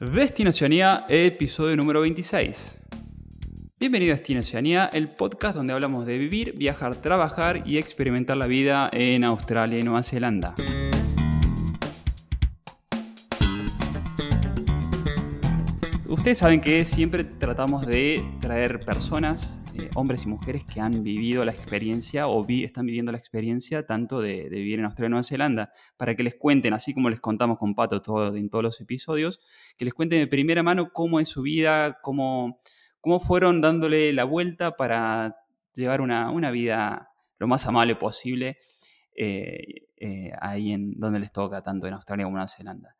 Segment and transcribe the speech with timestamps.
[0.00, 2.78] Destinacionía, episodio número 26.
[3.80, 8.90] Bienvenido a Destinacionía, el podcast donde hablamos de vivir, viajar, trabajar y experimentar la vida
[8.92, 10.54] en Australia y Nueva Zelanda.
[16.06, 19.60] Ustedes saben que siempre tratamos de traer personas,
[19.94, 24.48] hombres y mujeres que han vivido la experiencia o están viviendo la experiencia tanto de,
[24.48, 27.74] vivir en Australia y Nueva Zelanda, para que les cuenten, así como les contamos con
[27.74, 29.40] Pato todo, en todos los episodios,
[29.76, 32.58] que les cuenten de primera mano cómo es su vida, cómo,
[33.00, 35.36] cómo fueron dándole la vuelta para
[35.74, 38.58] llevar una, vida lo más amable posible
[39.16, 42.96] eh, eh, ahí en donde les toca, tanto en Australia como en Nueva Zelanda.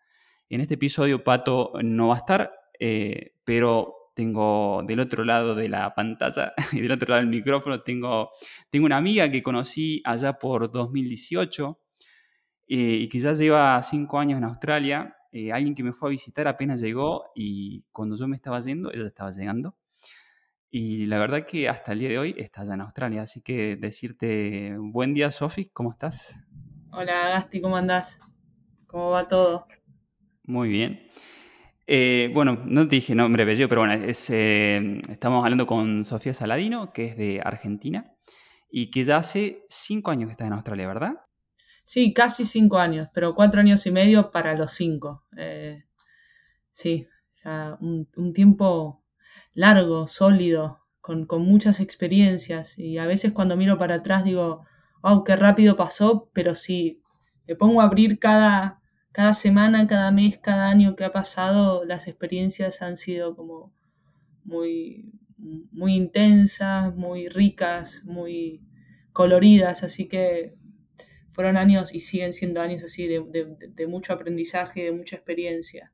[0.48, 5.68] En este episodio Pato no va a estar, eh, pero tengo del otro lado de
[5.68, 8.30] la pantalla y del otro lado del micrófono, tengo,
[8.68, 11.80] tengo una amiga que conocí allá por 2018
[12.66, 15.14] eh, y que ya lleva cinco años en Australia.
[15.30, 18.92] Eh, alguien que me fue a visitar apenas llegó y cuando yo me estaba yendo,
[18.92, 19.76] ella estaba llegando.
[20.68, 23.22] Y la verdad que hasta el día de hoy está allá en Australia.
[23.22, 26.34] Así que decirte buen día, Sofi, ¿cómo estás?
[26.90, 28.18] Hola, Gasti, ¿cómo andás?
[28.88, 29.68] ¿Cómo va todo?
[30.42, 31.08] Muy bien.
[31.90, 36.92] Eh, bueno, no te dije nombre, apellido, pero bueno, eh, estamos hablando con Sofía Saladino,
[36.92, 38.12] que es de Argentina
[38.70, 41.14] y que ya hace cinco años que está en Australia, ¿verdad?
[41.84, 45.24] Sí, casi cinco años, pero cuatro años y medio para los cinco.
[45.38, 45.84] Eh,
[46.72, 47.08] sí,
[47.42, 49.02] ya un, tiempo
[49.54, 54.66] largo, sólido, con, con, muchas experiencias y a veces cuando miro para atrás digo,
[55.02, 57.00] wow, qué rápido pasó, pero sí,
[57.46, 62.06] me pongo a abrir cada cada semana, cada mes, cada año que ha pasado, las
[62.08, 63.72] experiencias han sido como
[64.44, 68.62] muy, muy intensas, muy ricas, muy
[69.12, 70.54] coloridas, así que
[71.32, 75.92] fueron años y siguen siendo años así de, mucho aprendizaje, de mucha experiencia.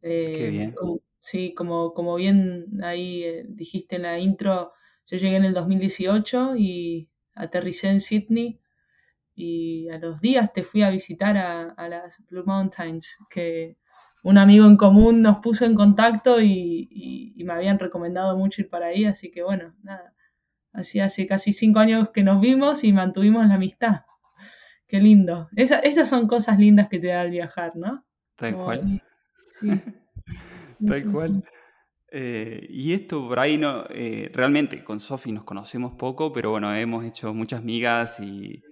[0.00, 0.74] Qué bien.
[1.20, 4.72] sí, como, como bien ahí eh, dijiste en la intro,
[5.06, 8.60] yo llegué en el 2018 y aterricé en Sydney
[9.34, 13.76] y a los días te fui a visitar a, las Blue Mountains, que
[14.22, 18.86] un amigo en común nos puso en contacto y, me habían recomendado mucho ir para
[18.86, 20.14] ahí, así que bueno, nada,
[20.72, 24.02] así hace casi cinco años que nos vimos y mantuvimos la amistad.
[24.86, 25.48] Qué lindo.
[25.56, 28.06] esas son cosas lindas que te da el viajar, ¿no?
[28.36, 29.02] Tal cual.
[29.60, 29.68] Sí.
[30.86, 31.44] Tal cual.
[32.10, 36.74] Eh, y esto por ahí no, eh, realmente con Sofi nos conocemos poco, pero bueno,
[36.74, 38.62] hemos hecho muchas migas y,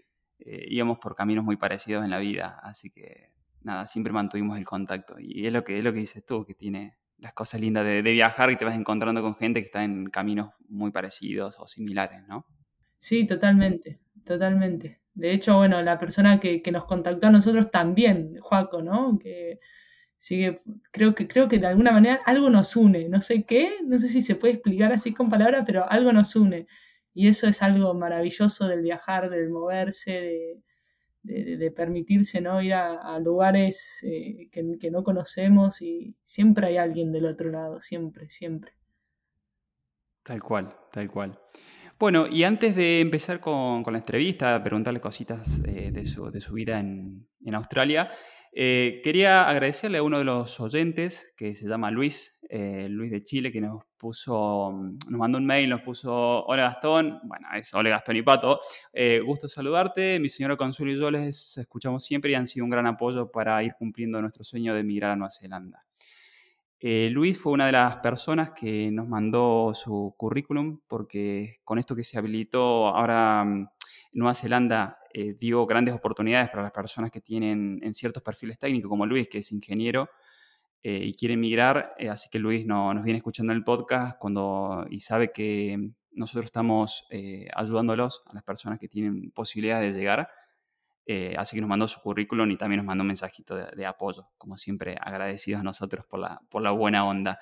[0.44, 3.32] eh, íbamos por caminos muy parecidos en la vida, así que
[3.62, 5.16] nada, siempre mantuvimos el contacto.
[5.18, 8.02] Y es lo que, es lo que dices tú, que tiene las cosas lindas de,
[8.02, 12.26] viajar y te vas encontrando con gente que está en caminos muy parecidos o similares,
[12.26, 12.46] ¿no?
[12.98, 15.00] Sí, totalmente, totalmente.
[15.14, 19.18] De hecho, bueno, la persona que, nos contactó a nosotros también, Juaco, ¿no?
[19.18, 19.60] Que
[20.18, 23.98] sigue, creo que, creo que de alguna manera algo nos une, no sé qué, no
[23.98, 26.66] sé si se puede explicar así con palabras, pero algo nos une.
[27.14, 30.62] Y eso es algo maravilloso del viajar, del moverse,
[31.22, 32.62] de, permitirse ¿no?
[32.62, 38.28] ir a, lugares eh, que, no conocemos y siempre hay alguien del otro lado, siempre,
[38.30, 38.72] siempre.
[40.22, 41.38] Tal cual, tal cual.
[41.98, 47.28] Bueno, y antes de empezar con, la entrevista, preguntarle cositas eh, de, su, vida en,
[47.44, 48.10] en Australia,
[48.54, 53.24] eh, quería agradecerle a uno de los oyentes que se llama Luis, eh, Luis de
[53.24, 57.88] Chile, que nos puso, nos mandó un mail, nos puso, hola Gastón, bueno, es hola
[57.88, 58.60] Gastón y Pato,
[58.92, 62.70] eh, gusto saludarte, mi señora Consuelo y yo les escuchamos siempre y han sido un
[62.70, 65.82] gran apoyo para ir cumpliendo nuestro sueño de emigrar a Nueva Zelanda.
[66.84, 72.02] Luis fue una de las personas que nos mandó su currículum porque con esto que
[72.02, 73.68] se habilitó ahora mm,
[74.14, 78.88] Nueva Zelanda eh, dio grandes oportunidades para las personas que tienen en ciertos perfiles técnicos,
[78.88, 80.08] como Luis, que es ingeniero
[80.82, 81.94] eh, y quiere emigrar.
[81.98, 86.46] Eh, así que Luis no, nos viene escuchando el podcast cuando, y sabe que nosotros
[86.46, 87.06] estamos
[87.54, 90.28] ayudándolos a las personas que tienen posibilidades de llegar.
[91.38, 94.28] así que nos mandó su currículum y también nos mandó un mensajito de, de apoyo,
[94.36, 97.40] como siempre agradecidos a nosotros por la, por la buena onda.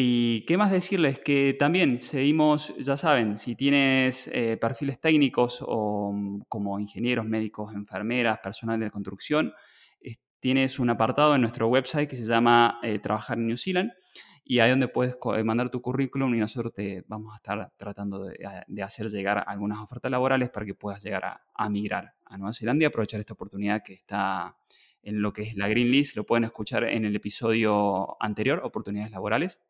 [0.00, 6.12] Y qué más decirles que también seguimos, ya saben, si tienes eh, perfiles técnicos o
[6.12, 9.52] mm, como ingenieros, médicos, enfermeras, personal de construcción,
[10.40, 13.92] tienes un apartado en nuestro website que se llama eh, Trabajar en New Zealand
[14.44, 18.24] y ahí donde puedes eh, mandar tu currículum y nosotros te vamos a estar tratando
[18.24, 22.84] de, hacer llegar algunas ofertas laborales para que puedas llegar a, migrar a Nueva Zelanda
[22.84, 24.56] y aprovechar esta oportunidad que está
[25.02, 26.16] en lo que es la Green List.
[26.16, 29.60] Lo pueden escuchar en el episodio anterior, Oportunidades Laborales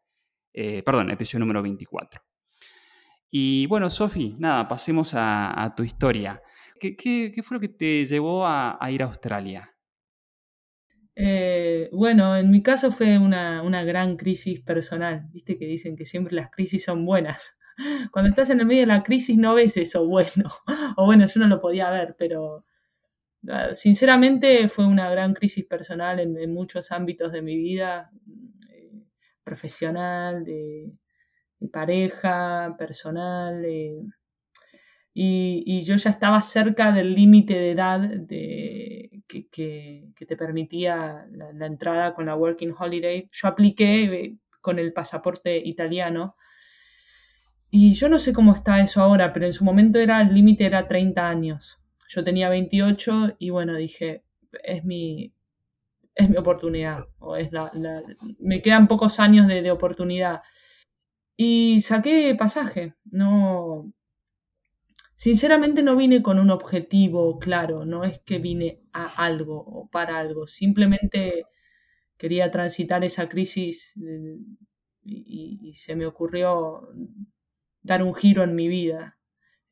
[0.61, 2.21] eh, perdón, episodio número 24.
[3.31, 6.43] Y bueno, Sofi, nada, pasemos a, tu historia.
[6.81, 9.73] ¿Qué, fue lo que te llevó a, ir a Australia?
[11.21, 15.27] Eh, bueno, en mi caso fue una, una, gran crisis personal.
[15.33, 17.59] Viste que dicen que siempre las crisis son buenas.
[18.13, 20.49] Cuando estás en el medio de la crisis no ves eso bueno.
[20.97, 22.65] O bueno, yo no lo podía ver, pero
[23.49, 28.13] ah, sinceramente fue una gran crisis personal en, muchos ámbitos de mi vida,
[28.71, 28.93] eh,
[29.43, 30.93] profesional, de,
[31.73, 33.65] pareja, personal.
[35.15, 42.15] y, yo ya estaba cerca del límite de edad de, que, te permitía la, entrada
[42.15, 43.29] con la Working Holiday.
[43.31, 46.37] Yo apliqué eh, con el pasaporte italiano.
[47.71, 50.65] Y yo no sé cómo está eso ahora, pero en su momento era el límite
[50.65, 51.81] era 30 años.
[52.09, 54.25] Yo tenía 28 y bueno, dije,
[54.65, 55.35] es mi,
[56.15, 57.05] es mi oportunidad.
[57.19, 57.71] O es la,
[58.39, 60.41] me quedan pocos años de, de oportunidad.
[61.37, 62.95] Y saqué pasaje.
[63.05, 63.93] No,
[65.19, 70.17] Sinceramente no vine con un objetivo claro, no es que vine a algo o para
[70.17, 71.47] algo, simplemente
[72.17, 74.39] quería transitar esa crisis eh,
[75.03, 76.91] y, se me ocurrió
[77.83, 79.19] dar un giro en mi vida.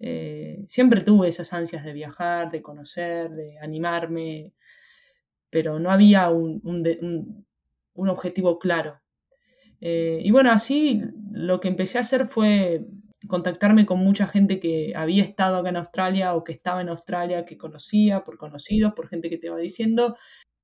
[0.00, 4.52] Eh, siempre tuve esas ansias de viajar, de conocer, de animarme,
[5.48, 7.46] pero no había un,
[7.94, 9.00] objetivo claro.
[9.80, 12.84] Eh, y bueno, así lo que empecé a hacer fue
[13.28, 17.44] contactarme con mucha gente que había estado acá en Australia o que estaba en Australia,
[17.44, 20.16] que conocía, por conocidos, por gente que te iba diciendo.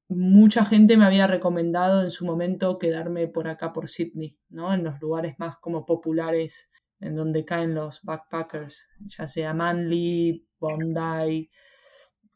[0.08, 4.74] Mucha gente me había recomendado en su momento quedarme por acá, por Sydney, ¿no?
[4.74, 6.70] En los lugares más como populares
[7.00, 11.50] en donde caen los backpackers, ya sea Manly, Bondi,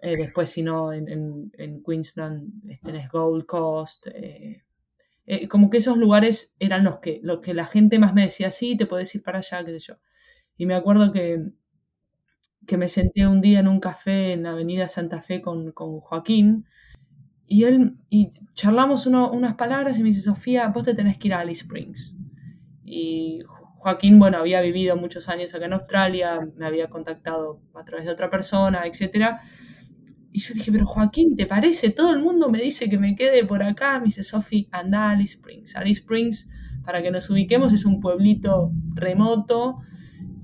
[0.00, 1.50] eh, después si no en,
[1.86, 4.64] Queensland tenés Gold Coast, eh,
[5.24, 8.50] eh, como que esos lugares eran los que, los que la gente más me decía,
[8.50, 9.94] sí, te puedes ir para allá, qué sé yo.
[10.56, 11.50] Y me acuerdo que,
[12.66, 16.66] que me senté un día en un café en avenida Santa Fe con, con Joaquín
[17.46, 21.34] y él y charlamos unas palabras y me dice, Sofía, vos te tenés que ir
[21.34, 22.16] a Alice Springs.
[22.84, 23.40] Y
[23.78, 28.12] Joaquín, bueno, había vivido muchos años acá en Australia, me había contactado a través de
[28.12, 29.36] otra persona, etc.
[30.32, 31.90] Y yo dije, pero Joaquín, ¿te parece?
[31.90, 33.98] Todo el mundo me dice que me quede por acá.
[34.00, 35.76] Me dice, Sofía, anda a Alice Springs.
[35.76, 36.50] Alice Springs,
[36.84, 39.78] para que nos ubiquemos, es un pueblito remoto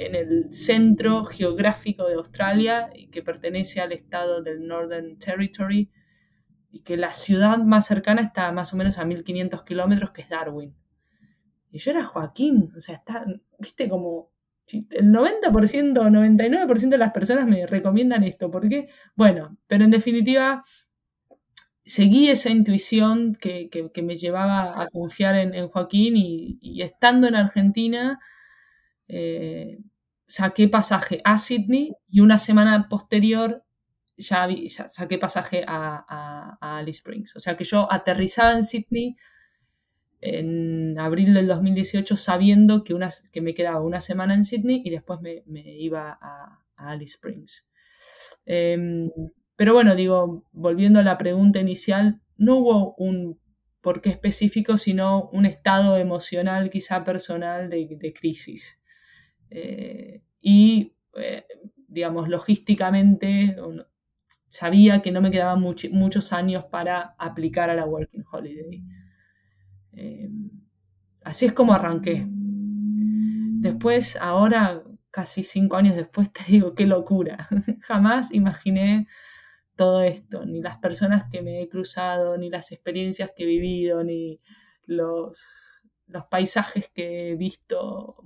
[0.07, 5.91] en el centro geográfico de Australia y que pertenece al estado del Northern Territory
[6.71, 10.29] y que la ciudad más cercana está más o menos a 1500 kilómetros, que es
[10.29, 10.75] Darwin.
[11.71, 13.25] Y yo era Joaquín, o sea, está,
[13.59, 14.33] viste, como
[14.73, 18.51] el 90%, 99% de las personas me recomiendan esto.
[18.51, 18.89] ¿Por qué?
[19.15, 20.65] Bueno, pero en definitiva,
[21.85, 23.69] seguí esa intuición que,
[24.03, 28.21] me llevaba a confiar en, Joaquín y, estando en Argentina,
[29.09, 29.79] eh,
[30.33, 33.67] saqué pasaje a Sydney y una semana posterior
[34.17, 34.49] ya,
[34.89, 37.37] saqué pasaje a, Alice Springs.
[37.37, 39.17] O sea que yo aterrizaba en Sydney
[40.23, 42.97] en abril del 2018 sabiendo que,
[43.31, 45.43] que me quedaba una semana en Sydney y después me,
[45.79, 47.67] iba a, Alice Springs.
[48.47, 49.11] Em,
[49.55, 53.39] pero bueno, digo, volviendo a la pregunta inicial, no hubo un
[53.83, 58.82] porqué específico, sino un estado emocional, quizá personal, de crisis.
[59.55, 61.45] Eh, y, eh,
[61.89, 63.57] digamos, logísticamente
[64.49, 68.83] sabía que no me quedaban muchos años para aplicar a la Working Holiday.
[69.93, 70.31] Eh,
[71.25, 72.27] así es como arranqué.
[72.27, 77.49] Después, ahora, casi cinco años después, te digo, qué locura.
[77.83, 79.07] Jamás imaginé
[79.77, 84.03] todo esto, ni las personas que me he cruzado, ni las experiencias que he vivido,
[84.03, 84.41] ni
[84.85, 88.23] los, los paisajes que he visto,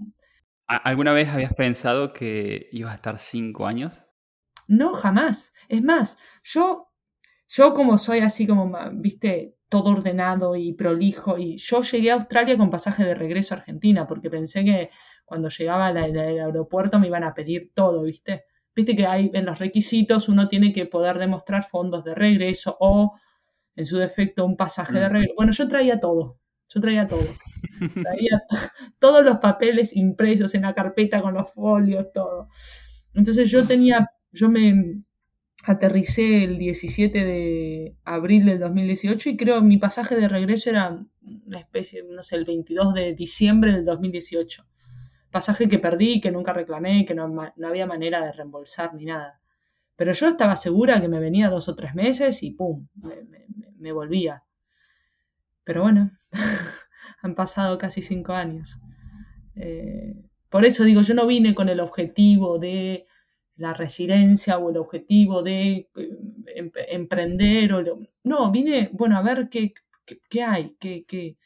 [0.66, 4.04] ¿Alguna vez habías pensado que ibas a estar cinco años?
[4.66, 5.52] No, jamás.
[5.68, 6.88] Es más, yo,
[7.46, 12.56] yo como soy así como, viste, todo ordenado y prolijo, y yo llegué a Australia
[12.56, 14.90] con pasaje de regreso a Argentina, porque pensé que
[15.24, 18.44] cuando llegaba al, aeropuerto me iban a pedir todo, viste.
[18.74, 23.18] Viste que hay en los requisitos uno tiene que poder demostrar fondos de regreso o,
[23.74, 25.12] en su defecto, un pasaje de mm.
[25.12, 25.34] regreso.
[25.36, 26.38] Bueno, yo traía todo.
[26.68, 27.26] Yo traía todo.
[28.02, 28.42] Traía
[28.98, 32.48] todos los papeles impresos en la carpeta con los folios, todo.
[33.14, 35.02] Entonces yo tenía, yo me
[35.64, 41.04] aterricé el 17 de abril del 2018 y creo mi pasaje de regreso era
[41.46, 44.64] una especie, no sé, el 22 de diciembre del 2018.
[45.30, 49.40] Pasaje que perdí, que nunca reclamé, que no, había manera de reembolsar ni nada.
[49.96, 52.86] Pero yo estaba segura que me venía dos o tres meses y ¡pum!
[53.78, 54.45] me volvía.
[55.66, 56.12] Pero bueno,
[57.22, 58.78] han pasado casi cinco años.
[59.56, 60.14] Eh,
[60.48, 63.06] por eso digo, yo no vine con el objetivo de
[63.56, 65.90] la residencia o el objetivo de
[66.54, 67.72] em, emprender.
[67.72, 67.82] O
[68.22, 69.74] no, vine, bueno, a ver qué,
[70.30, 71.36] qué, hay, qué, qué,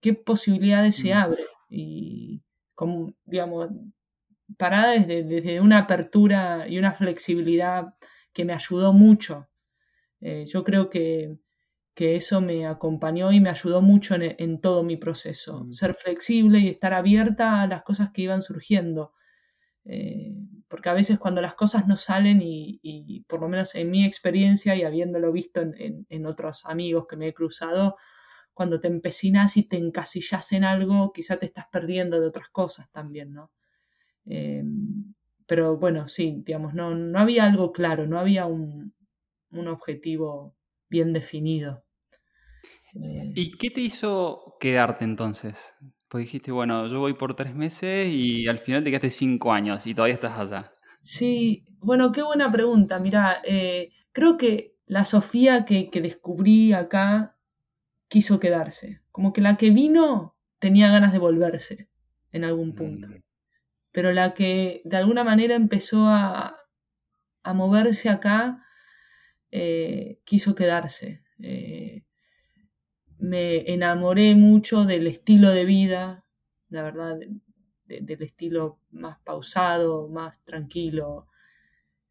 [0.00, 1.16] qué, posibilidades se mm.
[1.16, 1.46] abren.
[1.70, 2.42] Y,
[2.74, 3.68] como, digamos,
[4.56, 7.94] parada desde, desde, una apertura y una flexibilidad
[8.32, 9.48] que me ayudó mucho.
[10.20, 11.38] Eh, yo creo que,
[11.98, 15.64] que, eso me acompañó y me ayudó mucho en, todo mi proceso.
[15.64, 15.72] Mm.
[15.72, 19.12] Ser flexible y estar abierta a las cosas que iban surgiendo.
[19.84, 20.34] Eh,
[20.68, 24.76] porque a veces cuando las cosas no salen y, por lo menos en mi experiencia
[24.76, 27.96] y habiéndolo visto en, otros amigos que me he cruzado,
[28.52, 32.90] cuando te empecinas y te encasillas en algo, quizá te estás perdiendo de otras cosas
[32.90, 33.50] también, ¿no?
[34.26, 34.62] Eh,
[35.48, 38.92] pero bueno, sí, digamos, no, no había algo claro, no había un,
[39.50, 40.54] objetivo
[40.90, 41.84] bien definido.
[42.94, 45.74] ¿Y qué te hizo quedarte entonces?
[46.08, 49.86] Pues dijiste, bueno, yo voy por tres meses y al final te quedaste cinco años
[49.86, 50.72] y todavía estás allá.
[51.02, 52.98] Sí, bueno, qué buena pregunta.
[52.98, 57.36] Mira, eh, creo que la Sofía que, descubrí acá
[58.08, 59.02] quiso quedarse.
[59.12, 61.88] Como que la que vino tenía ganas de volverse
[62.32, 63.08] en algún punto.
[63.08, 63.22] Mm.
[63.92, 66.56] Pero la que de alguna manera empezó a,
[67.54, 68.62] moverse acá
[69.50, 71.22] eh, quiso quedarse.
[71.40, 72.04] Eh,
[73.18, 76.24] me enamoré mucho del estilo de vida,
[76.68, 77.18] la verdad,
[77.86, 81.26] del estilo más pausado, más tranquilo,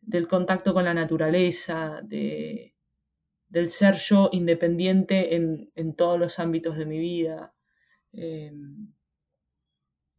[0.02, 2.76] del contacto con la naturaleza, de,
[3.50, 7.54] del ser yo independiente en, todos los ámbitos de mi vida,
[8.14, 8.92] em,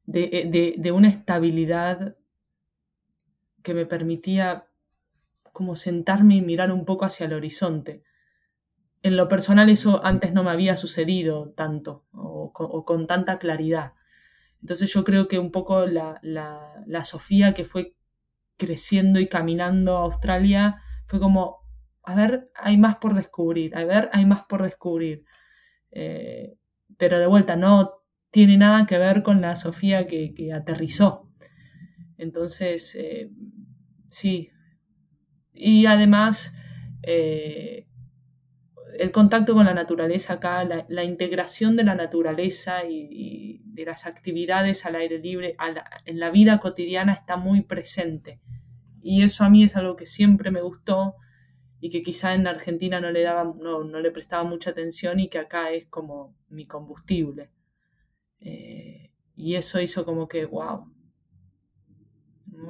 [0.04, 2.16] de, de, una estabilidad
[3.62, 4.66] que me permitía
[5.52, 8.04] como sentarme y mirar un poco hacia el horizonte
[9.02, 12.52] en lo personal eso antes no me había sucedido tanto o,
[12.84, 13.92] con tanta claridad.
[14.60, 16.20] Entonces yo creo que un poco la,
[17.04, 17.94] Sofía que fue
[18.56, 21.58] creciendo y caminando a Australia fue como,
[22.02, 25.24] a ver, hay más por descubrir, a ver, hay más por descubrir.
[25.92, 26.56] Eh,
[26.96, 31.30] pero de vuelta, no tiene nada que ver con la Sofía que, aterrizó.
[32.18, 33.30] Entonces, eh,
[34.08, 34.50] sí.
[35.52, 36.54] Y además,
[37.02, 37.87] eh,
[38.98, 44.84] el contacto con la naturaleza acá, la, integración de la naturaleza y, de las actividades
[44.86, 45.56] al aire libre
[46.04, 48.40] en la vida cotidiana está muy presente.
[49.00, 51.14] Y eso a mí es algo que siempre me gustó
[51.80, 55.38] y que quizá en Argentina no le, daba, no, le prestaba mucha atención y que
[55.38, 57.50] acá es como mi combustible.
[58.40, 60.92] Eh, y eso hizo como que, wow,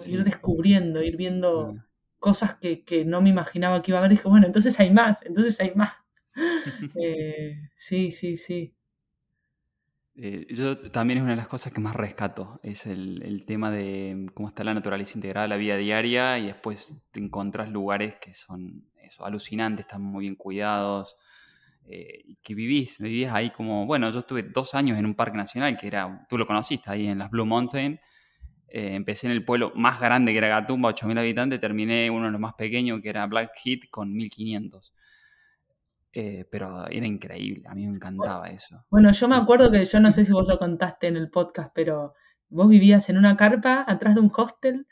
[0.07, 1.83] ir descubriendo, ir viendo
[2.19, 4.11] cosas que, que, no me imaginaba que iba a haber.
[4.11, 5.93] dije, bueno, entonces hay más, entonces hay más.
[6.95, 8.75] Eh, sí, sí, sí.
[10.21, 14.27] Eh, yo también es una de las cosas que más rescato, es el, tema de
[14.35, 18.85] cómo está la naturaleza integrada la vida diaria y después te encontrás lugares que son
[19.21, 21.17] alucinantes, están muy bien cuidados,
[21.85, 25.77] eh, que vivís, vivís ahí como, bueno, yo estuve dos años en un parque nacional
[25.77, 28.01] que era, tú lo conociste, ahí en las Blue Mountain,
[28.71, 32.41] empecé en el pueblo más grande que era Gatumba, 8.000 habitantes, terminé uno de los
[32.41, 34.93] más pequeños que era Blackheath con 1.500.
[36.21, 38.85] Eh, pero era increíble, a mí me encantaba eso.
[38.91, 41.71] Bueno, yo me acuerdo que yo no sé si vos lo contaste en el podcast,
[41.73, 42.15] pero
[42.49, 44.89] vos vivías en una carpa atrás de un hostel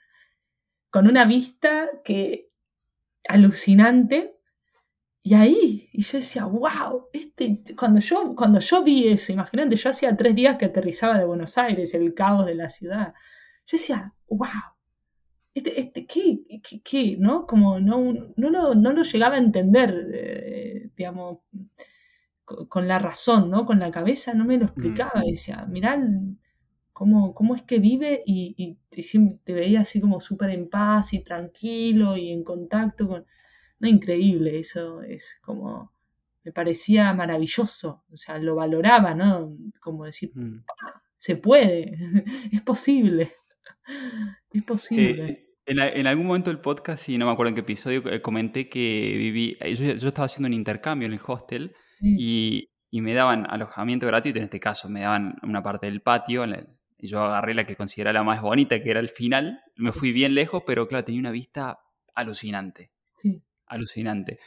[0.89, 2.53] con una vista que
[3.29, 4.39] alucinante.
[5.21, 9.91] Y ahí, y yo decía, wow, este, cuando, yo, cuando yo vi eso, imagínate, yo
[9.91, 13.15] hacía tres días que aterrizaba de Buenos Aires, el caos de la ciudad.
[13.67, 14.76] Yo decía, wow,
[15.57, 16.41] este, este, ¿qué,
[16.85, 17.47] qué, no?
[17.47, 21.39] Como no, no, lo, no lo llegaba a entender, eh, digamos,
[22.45, 23.65] con, la razón, ¿no?
[23.65, 25.25] Con la cabeza no me lo explicaba.
[25.25, 25.99] Y decía, mirá
[26.93, 28.79] cómo, cómo es que vive y, y,
[29.45, 33.25] te veía así como súper en paz y tranquilo y en contacto con...
[33.79, 35.95] No, increíble, eso es como...
[36.45, 39.57] Me parecía maravilloso, o sea, lo valoraba, ¿no?
[39.81, 40.65] Como decir, mm.
[41.17, 41.97] se puede,
[42.53, 43.33] es posible.
[44.53, 45.31] Es posible.
[45.31, 48.69] Eh, en, algún momento del podcast, y no me acuerdo en qué episodio, eh, comenté
[48.69, 54.07] que viví, eh, yo, estaba haciendo un intercambio en el hostel y, me daban alojamiento
[54.07, 56.47] gratuito, en este caso me daban una parte del patio,
[56.99, 60.13] y yo agarré la que consideraba la más bonita, que era el final, me fui
[60.13, 61.81] bien lejos, pero claro, tenía una vista
[62.15, 62.93] alucinante,
[63.67, 64.39] alucinante.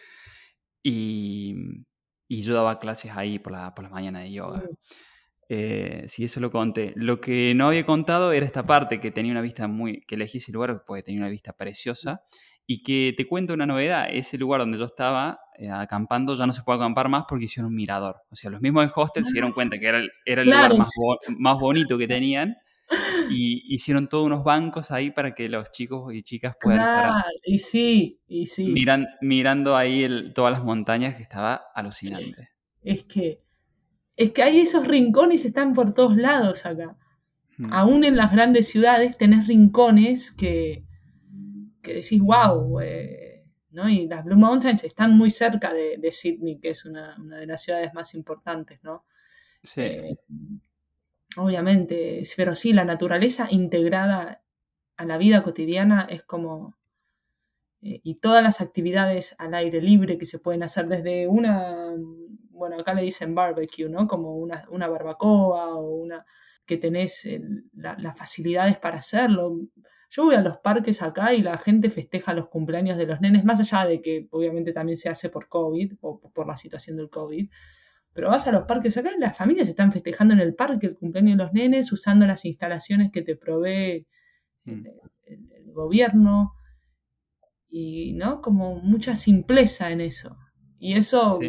[0.81, 1.55] Y,
[2.27, 4.63] yo daba clases ahí por la, por la mañana de yoga.
[5.49, 6.93] Eh, sí, eso lo conté.
[6.95, 10.01] Lo que no había contado era esta parte, que tenía una vista muy.
[10.01, 12.21] que elegí ese lugar porque tenía una vista preciosa.
[12.67, 16.53] Y que te cuento una novedad: ese lugar donde yo estaba eh, acampando ya no
[16.53, 18.17] se puede acampar más porque hicieron un mirador.
[18.29, 20.77] O sea, los mismos en hostel se dieron cuenta que era el, era el lugar
[20.77, 20.91] más,
[21.37, 22.55] más bonito que tenían
[23.29, 27.57] y hicieron todos unos bancos ahí para que los chicos y chicas puedan estar y
[27.59, 28.73] sí, y sí.
[29.21, 32.49] mirando ahí todas las montañas que estaba alucinante.
[32.81, 33.43] Es que,
[34.19, 36.97] es que hay esos rincones, están por todos lados acá.
[37.57, 37.71] Hmm.
[37.71, 40.83] Aún en las grandes ciudades tenés rincones que,
[41.81, 43.87] que decís, wow, eh", ¿no?
[43.87, 47.93] Y las Blue Mountains están muy cerca de, Sydney, que es una, de las ciudades
[47.93, 49.05] más importantes, ¿no?
[49.63, 49.81] Sí.
[49.83, 50.17] Eh,
[51.37, 54.43] obviamente, pero sí, la naturaleza integrada
[54.97, 56.77] a la vida cotidiana es como...
[57.81, 61.95] Eh, y todas las actividades al aire libre que se pueden hacer desde una,
[62.59, 64.07] bueno, acá le dicen barbecue, ¿no?
[64.07, 66.25] Como una, barbacoa o una
[66.65, 67.27] que tenés
[67.73, 69.59] las facilidades para hacerlo.
[70.11, 73.43] Yo voy a los parques acá y la gente festeja los cumpleaños de los nenes,
[73.43, 77.09] más allá de que obviamente también se hace por COVID o por la situación del
[77.09, 77.49] COVID.
[78.13, 80.95] Pero vas a los parques acá y las familias están festejando en el parque el
[80.95, 84.07] cumpleaños de los nenes usando las instalaciones que te provee
[84.65, 85.71] el, mm.
[85.73, 86.53] gobierno.
[87.69, 88.41] Y, ¿no?
[88.41, 90.37] Como mucha simpleza en eso.
[90.79, 91.39] Y eso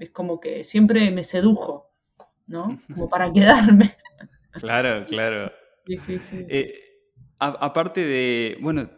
[0.00, 1.90] es como que siempre me sedujo,
[2.46, 2.80] ¿no?
[2.94, 3.96] Como para quedarme.
[4.52, 5.52] Claro, claro.
[5.86, 6.46] Sí, sí, sí.
[6.48, 6.74] Eh,
[7.38, 8.90] aparte de, bueno,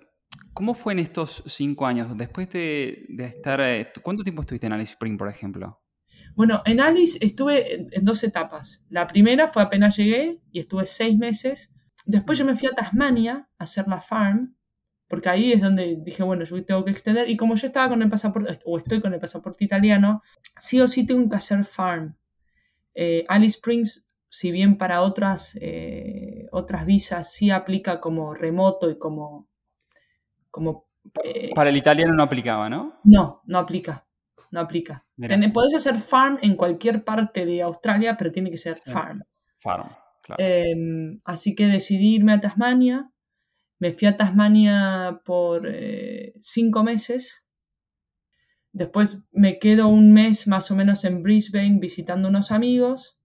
[0.53, 2.17] ¿cómo fue en estos cinco años?
[2.17, 5.81] Después de, estar, eh, ¿cuánto tiempo estuviste en Alice Spring, por ejemplo?
[6.35, 8.85] Bueno, en Alice estuve en, dos etapas.
[8.89, 11.75] La primera fue apenas llegué y estuve seis meses.
[12.07, 14.57] Después yo me fui a Tasmania a hacer la farm,
[15.11, 17.29] porque ahí es donde dije, bueno, yo tengo que extender.
[17.29, 20.23] Y como yo estaba con el pasaporte, o estoy con el pasaporte italiano,
[20.57, 22.17] sí o sí tengo que hacer farm.
[22.95, 28.99] Eh, Alice Springs, si bien para otras, eh, otras visas sí aplica como remoto y
[28.99, 29.49] como...
[30.49, 30.87] como
[31.25, 32.95] eh, para el italiano no aplicaba, ¿no?
[33.03, 34.07] No, no aplica
[34.51, 35.05] no aplica.
[35.53, 39.23] Puedes hacer farm en cualquier parte de Australia, pero tiene que ser farm.
[39.61, 39.89] Farm,
[40.23, 40.43] claro.
[40.43, 43.11] Em, así que decidí irme a Tasmania.
[43.81, 47.49] Me fui a Tasmania por eh, cinco meses.
[48.73, 53.19] Después me quedo un mes más o menos en Brisbane visitando unos amigos.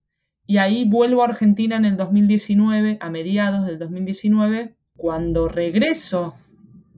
[0.48, 4.76] Y ahí vuelvo a Argentina en el 2019, a mediados del 2019.
[4.96, 6.36] Cuando regreso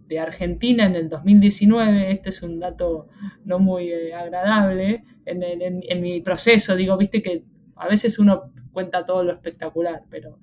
[0.07, 3.07] de Argentina en el 2019, este es un dato
[3.43, 7.43] no muy eh, agradable, en, mi proceso, digo, viste que
[7.75, 10.39] a veces uno cuenta todo lo espectacular, pero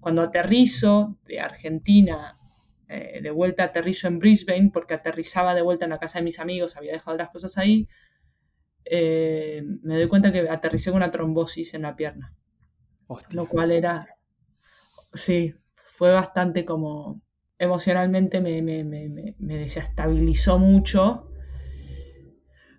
[0.00, 2.36] cuando aterrizo de Argentina,
[2.88, 6.38] eh, de vuelta aterrizo en Brisbane, porque aterrizaba de vuelta en la casa de mis
[6.38, 7.88] amigos, había dejado las cosas ahí,
[8.84, 12.32] eh, me doy cuenta que aterricé con una trombosis en la pierna.
[13.30, 14.16] Lo cual era,
[15.12, 17.22] sí, fue bastante como
[17.58, 21.30] emocionalmente me, me, desestabilizó mucho.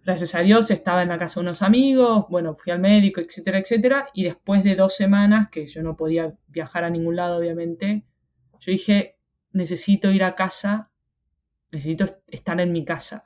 [0.06, 3.60] Gracias a Dios estaba en la casa de unos amigos, bueno, fui al médico, etcétera,
[3.60, 8.06] etcétera, y después de dos semanas, que yo no podía viajar a ningún lado, obviamente,
[8.60, 9.16] yo dije,
[9.58, 10.91] necesito ir a casa,
[11.72, 13.26] necesito estar en mi casa.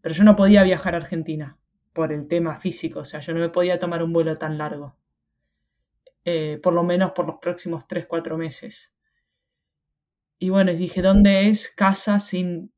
[0.00, 1.58] Pero yo no podía viajar a Argentina
[1.92, 4.96] por el tema físico, o sea, yo no me podía tomar un vuelo tan largo,
[6.24, 8.92] eh, por lo menos por los próximos 3, 4 meses.
[10.38, 12.72] Y bueno, dije, ¿dónde es casa sin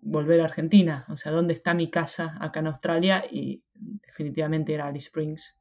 [0.00, 1.04] volver a Argentina?
[1.10, 3.24] O sea, ¿dónde está mi casa acá en Australia?
[3.30, 5.59] Y definitivamente era Alice Springs.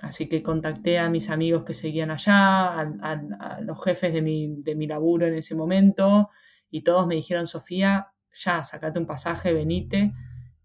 [0.00, 4.74] Así que contacté a mis amigos que seguían allá, a, los jefes de mi, de
[4.74, 6.30] mi, laburo en ese momento,
[6.70, 10.12] y todos me dijeron, Sofía, ya, sacate un pasaje, venite.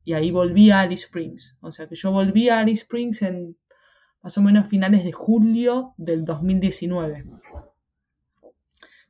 [0.03, 1.57] Y ahí volví a Alice Springs.
[1.59, 3.57] O sea que yo volví a Alice Springs en
[4.23, 7.25] más o menos finales de julio del 2019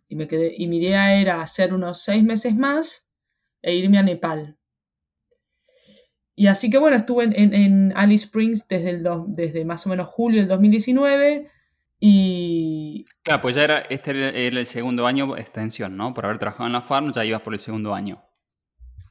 [0.10, 3.10] y, me quedé, y mi idea era hacer unos seis meses más
[3.62, 4.57] e irme a Nepal.
[6.40, 10.08] Y así que bueno, estuve en, en, Alice Springs desde, el desde más o menos
[10.08, 11.50] julio del 2019
[12.00, 13.06] y...
[13.24, 14.12] Claro, pues ya era, este
[14.46, 16.14] era el segundo año extensión, ¿no?
[16.14, 18.24] Por haber trabajado en la farm ya ibas por el segundo año.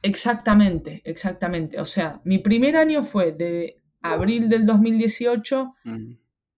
[0.03, 1.81] Exactamente, exactamente.
[1.81, 5.75] O sea, mi primer año fue de abril del 2018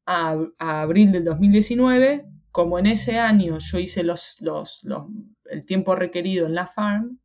[0.05, 4.85] a, a, abril del 2019 como en ese año yo hice los, los,
[5.45, 7.19] el tiempo requerido en la farm,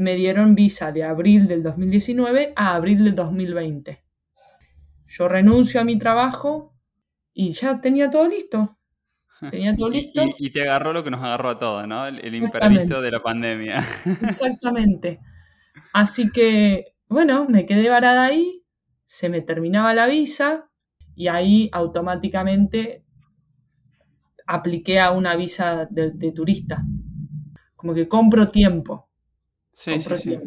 [0.00, 4.02] me dieron visa de abril del 2019 a abril del 2020.
[5.06, 6.74] Yo renuncio a mi trabajo
[7.34, 8.78] y ya tenía todo listo.
[9.50, 10.22] Tenía todo listo.
[10.38, 12.06] Y, te agarró lo que nos agarró a todos, ¿no?
[12.06, 13.84] El, el imprevisto de la pandemia.
[14.22, 15.20] Exactamente.
[15.92, 18.64] Así que, bueno, me quedé varada ahí,
[19.04, 20.70] se me terminaba la visa
[21.14, 23.04] y ahí automáticamente
[24.46, 26.82] apliqué a una visa de, turista.
[27.76, 29.09] Como que compro tiempo.
[29.72, 30.38] Sí, sí, sí.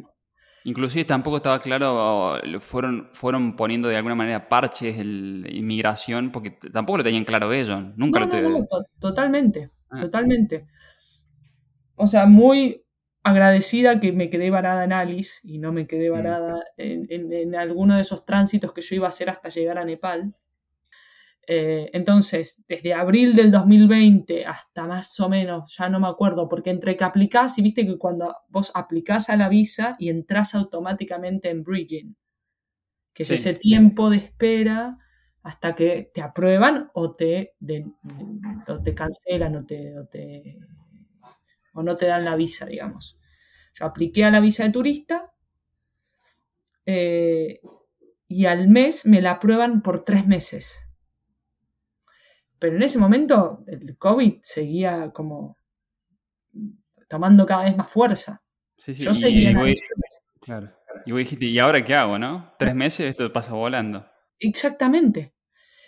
[0.66, 7.00] Inclusive tampoco estaba claro, fueron, fueron poniendo de alguna manera parches en inmigración, porque tampoco
[7.00, 8.66] lo tenían claro ellos, nunca lo tuvieron.
[9.00, 9.72] totalmente.
[9.90, 10.00] ah.
[10.00, 10.68] totalmente.
[11.96, 12.84] O sea, muy
[13.24, 16.14] agradecida que me quedé varada en Alice y no me quedé mm.
[16.14, 20.36] varada en, alguno de esos tránsitos que yo iba a hacer hasta llegar a Nepal.
[21.46, 26.70] Eh, entonces, desde abril del 2020 hasta más o menos, ya no me acuerdo, porque
[26.70, 31.50] entre que aplicás y viste que cuando vos aplicás a la visa y entras automáticamente
[31.50, 32.16] en bridging,
[33.14, 34.98] que es ese tiempo de espera
[35.44, 40.58] hasta que te aprueban o te, te cancelan o, te,
[41.74, 43.20] o, no te dan la visa, digamos.
[43.74, 45.34] Yo apliqué a la visa de turista
[46.86, 47.60] eh,
[48.30, 50.88] y al mes me la aprueban por tres meses.
[52.64, 55.58] Pero en ese momento el COVID seguía como
[57.10, 58.42] tomando cada vez más fuerza.
[58.88, 59.76] Yo seguía y,
[60.40, 60.72] Claro.
[61.06, 62.54] Y vos dijiste, ¿y ahora qué hago, no?
[62.58, 64.08] Tres meses, esto pasa volando.
[64.40, 65.34] Exactamente.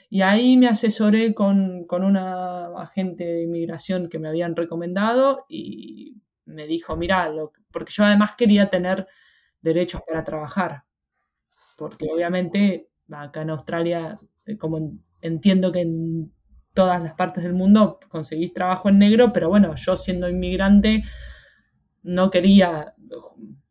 [0.09, 6.67] Y ahí me asesoré con, una agente de inmigración que me habían recomendado y me
[6.67, 7.31] dijo, mira,
[7.71, 9.07] porque yo además quería tener
[9.61, 10.83] derechos para trabajar,
[11.77, 14.19] porque obviamente acá en Australia,
[14.59, 16.34] como entiendo que en
[16.75, 21.03] todas las partes del mundo conseguís trabajo en negro, pero bueno, yo siendo inmigrante
[22.03, 22.93] no quería,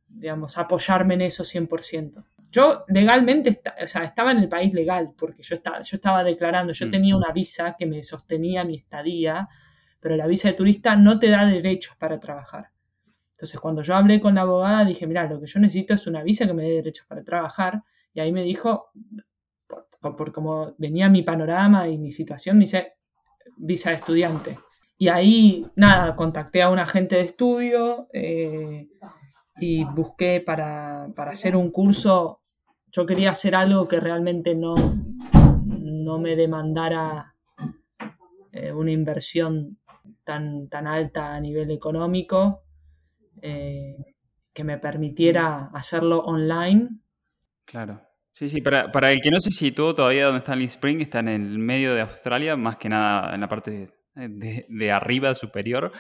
[0.09, 2.25] digamos, apoyarme en eso 100%.
[2.51, 6.73] Yo legalmente, o sea, estaba en el país legal, porque yo estaba, yo estaba declarando,
[6.73, 6.91] yo mm.
[6.91, 9.49] tenía una visa que me sostenía mi estadía,
[10.01, 12.71] pero la visa de turista no te da derechos para trabajar.
[13.33, 16.23] Entonces, cuando yo hablé con la abogada, dije, mira, lo que yo necesito es una
[16.23, 17.83] visa que me dé derechos para trabajar.
[18.13, 18.91] Y ahí me dijo,
[20.05, 22.95] por, cómo venía mi panorama y mi situación, me dice,
[23.57, 24.59] visa de estudiante.
[24.99, 28.89] Y ahí, nada, contacté a un agente de estudio eh,
[29.59, 32.41] y busqué para, para hacer un curso
[32.95, 34.77] yo quería hacer algo que realmente no,
[35.65, 37.35] no me demandara
[38.53, 39.79] eh, una inversión
[40.23, 42.63] tan, tan alta a nivel económico,
[43.43, 43.97] eh,
[44.53, 47.01] que me permitiera hacerlo online.
[47.65, 48.01] Claro.
[48.35, 51.21] Sí, sí, para, para el que no se situó todavía donde está Alice Spring, está
[51.21, 55.93] en el medio de Australia, más que nada en la parte de, de arriba superior.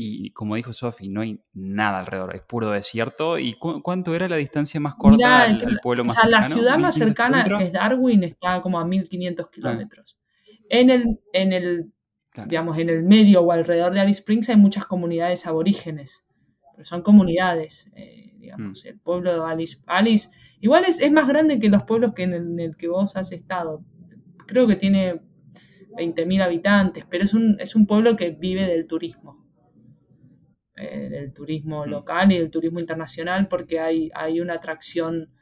[0.00, 3.36] Y como dijo Sofi, no hay nada alrededor, es puro desierto.
[3.36, 6.94] ¿Y cuánto era la distancia más corta al, pueblo más o sea, La ciudad más
[6.94, 9.50] cercana, que es Darwin, está como a 1500 ah.
[9.52, 10.20] kilómetros.
[10.68, 11.92] En el, en el
[12.46, 16.27] digamos, en el medio o alrededor de Alice Springs hay muchas comunidades aborígenes.
[16.78, 18.86] Pero son comunidades, eh, digamos, mm.
[18.86, 19.78] el pueblo de Alice.
[19.84, 23.32] Alice igual es, es, más grande que los pueblos que en, el, que vos has
[23.32, 23.84] estado.
[24.46, 25.20] Creo que tiene
[25.96, 29.44] 20.000 habitantes, pero es un, es un pueblo que vive del turismo.
[30.76, 31.90] Eh, del turismo mm.
[31.90, 35.32] local y del turismo internacional, porque hay, hay una atracción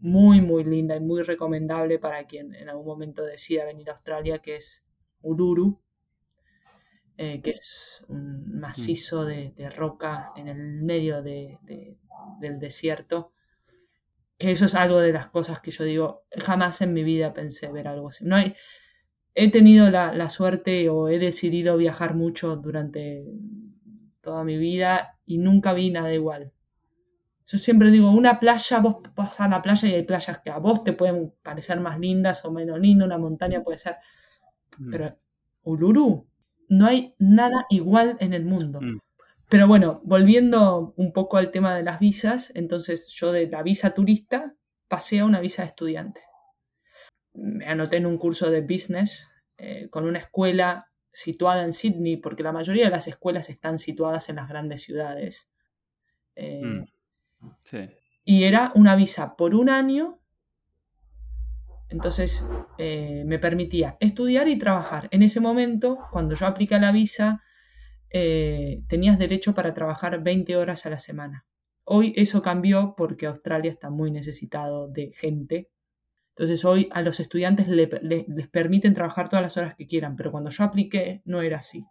[0.00, 4.40] muy, muy linda y muy recomendable para quien en algún momento decida venir a Australia,
[4.40, 4.84] que es
[5.20, 5.80] Uluru,
[7.22, 11.56] eh, que es un macizo de, roca en el medio de,
[12.40, 13.32] del desierto.
[14.36, 17.70] Que eso es algo de las cosas que yo digo, jamás en mi vida pensé
[17.70, 18.24] ver algo así.
[18.24, 18.56] No hay,
[19.36, 23.24] he tenido la, la suerte o he decidido viajar mucho durante
[24.20, 26.50] toda mi vida y nunca vi nada igual.
[27.46, 30.58] Yo siempre digo, una playa, vos vas a la playa y hay playas que a
[30.58, 33.94] vos te pueden parecer más lindas o menos lindas, una montaña puede ser.
[34.78, 34.90] Mm.
[34.90, 35.18] Pero
[35.62, 36.31] Uluru,
[36.72, 38.80] no hay nada igual en el mundo.
[38.80, 38.98] Mm.
[39.50, 43.92] Pero bueno, volviendo un poco al tema de las visas, entonces yo de la visa
[43.92, 44.54] turista
[44.88, 46.22] pasé a una visa de estudiante.
[47.34, 52.42] Me anoté en un curso de business eh, con una escuela situada en Sydney, porque
[52.42, 55.50] la mayoría de las escuelas están situadas en las grandes ciudades.
[56.36, 56.84] Eh, mm.
[58.24, 60.21] Y era una visa por un año,
[61.92, 65.08] entonces eh, me permitía estudiar y trabajar.
[65.12, 67.42] En ese momento, cuando yo apliqué la visa,
[68.10, 71.46] eh, tenías derecho para trabajar 20 horas a la semana.
[71.84, 75.70] Hoy eso cambió porque Australia está muy necesitado de gente
[76.34, 80.50] entonces hoy a los estudiantes les permiten trabajar todas las horas que quieran, pero cuando
[80.50, 81.84] yo apliqué no era así.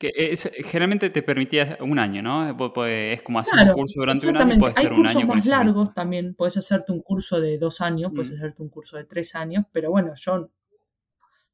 [0.00, 0.34] Que
[0.64, 2.48] generalmente te permitía un año, ¿no?
[2.86, 4.58] Es como hacer un curso durante un año.
[4.58, 6.34] Puedes Hay cursos más largos también.
[6.34, 8.36] Puedes hacerte un curso de dos años, puedes mm.
[8.36, 10.48] hacerte un curso de tres años, pero bueno, yo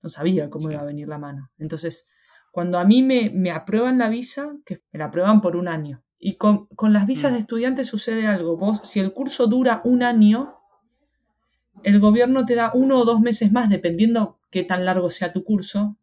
[0.00, 1.50] no sabía cómo iba a venir la mano.
[1.59, 2.06] Entonces,
[2.52, 6.04] cuando a mí me, me, aprueban la visa, que me la aprueban por un año.
[6.16, 7.35] Y con, con las visas mm.
[7.35, 8.56] de estudiantes sucede algo.
[8.56, 10.54] Vos, si el curso dura un año,
[11.82, 15.42] el gobierno te da uno o dos meses más, dependiendo qué tan largo sea tu
[15.42, 15.96] curso,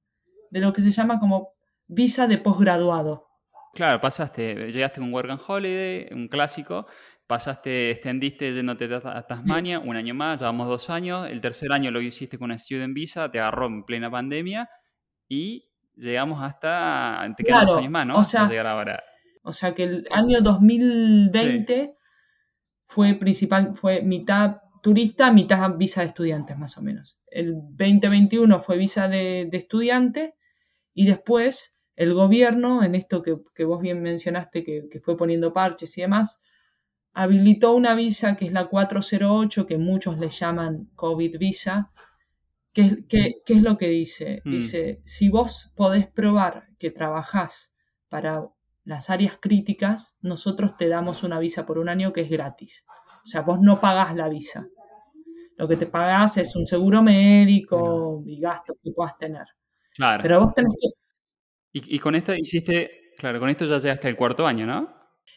[0.51, 1.53] de lo que se llama como
[1.88, 3.28] visa de posgraduado.
[3.74, 6.86] Claro, pasaste, llegaste con Work and Holiday, un clásico,
[7.26, 12.00] pasaste, extendiste yéndote a Tasmania, un año más, llevamos dos años, el tercer año lo
[12.00, 14.69] hiciste con una Student Visa, te agarró en plena pandemia
[15.28, 18.17] y llegamos hasta, te quedan dos años más, ¿no?
[18.17, 19.04] O sea, llegar ahora.
[19.41, 21.96] o sea que el año 2020
[22.86, 27.17] fue principal, fue mitad turista, mitad visa de estudiantes, más o menos.
[27.26, 30.36] El 2021 fue visa de, de estudiante
[30.93, 36.01] y después el gobierno, en esto que, vos bien mencionaste, que, fue poniendo parches y
[36.01, 36.41] demás,
[37.13, 41.91] habilitó una visa que es la 408, que muchos le llaman COVID visa.
[42.71, 43.06] ¿Qué,
[43.45, 44.41] es lo que dice?
[44.43, 44.51] Mm.
[44.51, 47.75] Dice, si vos podés probar que trabajás
[48.10, 48.47] para
[48.84, 52.86] las áreas críticas, nosotros te damos una visa por un año que es gratis.
[53.23, 54.67] O sea, vos no pagás la visa.
[55.56, 59.45] Lo que te pagás es un seguro médico y gastos que puedas tener.
[59.95, 60.23] Claro.
[60.23, 60.89] Pero vos tenés que...
[61.75, 64.93] Y, con esto hiciste, claro, con esto ya llegaste al cuarto año, ¿no?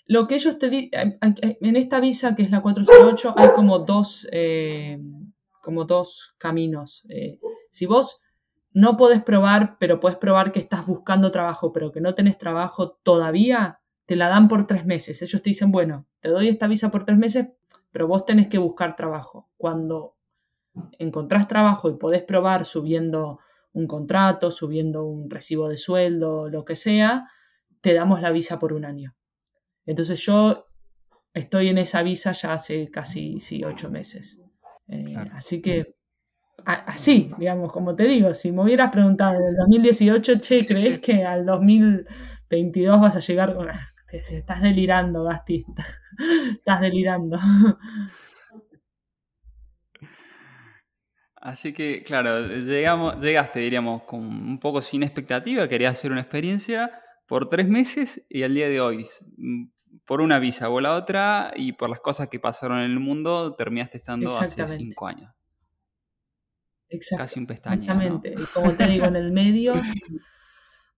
[0.06, 4.28] Lo que ellos te dicen, en esta visa que es la 408 hay como dos,
[4.32, 5.00] eh,
[5.62, 7.06] como dos caminos.
[7.08, 7.40] Eh,
[7.70, 8.20] si vos
[8.72, 12.98] no podés probar, pero puedes probar que estás buscando trabajo, pero que no tenés trabajo
[13.02, 15.22] todavía, te la dan por tres meses.
[15.22, 17.48] Ellos te dicen, bueno, te doy esta visa por tres meses,
[17.90, 19.48] pero vos tenés que buscar trabajo.
[19.56, 20.16] Cuando
[20.98, 23.40] encontrás trabajo y podés probar subiendo
[23.76, 27.28] un contrato, subiendo un recibo de sueldo, lo que sea,
[27.82, 29.14] te damos la visa por un año.
[29.84, 30.66] Entonces yo
[31.34, 34.40] estoy en esa visa ya hace casi sí, ocho meses.
[34.88, 35.94] Eh, así que,
[36.64, 41.24] así, digamos, como te digo, si me hubieras preguntado en el 2018, che, ¿crees que
[41.24, 43.58] al 2022 vas a llegar?
[44.10, 45.66] estás delirando, Gasti.
[46.56, 47.38] estás delirando.
[51.46, 57.00] Así que, claro, llegamos, llegaste, diríamos, con un poco sin expectativa, querías hacer una experiencia
[57.28, 59.06] por tres meses y al día de hoy,
[59.36, 59.66] mm,
[60.04, 63.54] por una visa o la otra y por las cosas que pasaron en el mundo,
[63.54, 65.32] terminaste estando hace cinco años.
[67.16, 67.80] Casi un pestañeo.
[67.80, 68.34] Exactamente.
[68.36, 69.74] Y como te digo, en el medio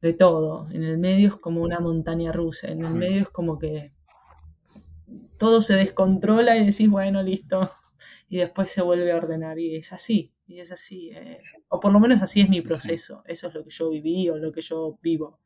[0.01, 0.65] de todo.
[0.71, 2.69] En el medio es como una montaña rusa.
[2.69, 3.93] En el medio es como que
[5.37, 7.71] todo se descontrola y decís, bueno, listo.
[8.31, 9.59] Y después se vuelve a ordenar.
[9.59, 10.33] Y es así.
[10.49, 11.11] Y es así.
[11.15, 13.23] Eh, o por lo menos así es mi proceso.
[13.27, 15.41] Eso es lo que yo viví o lo que yo vivo.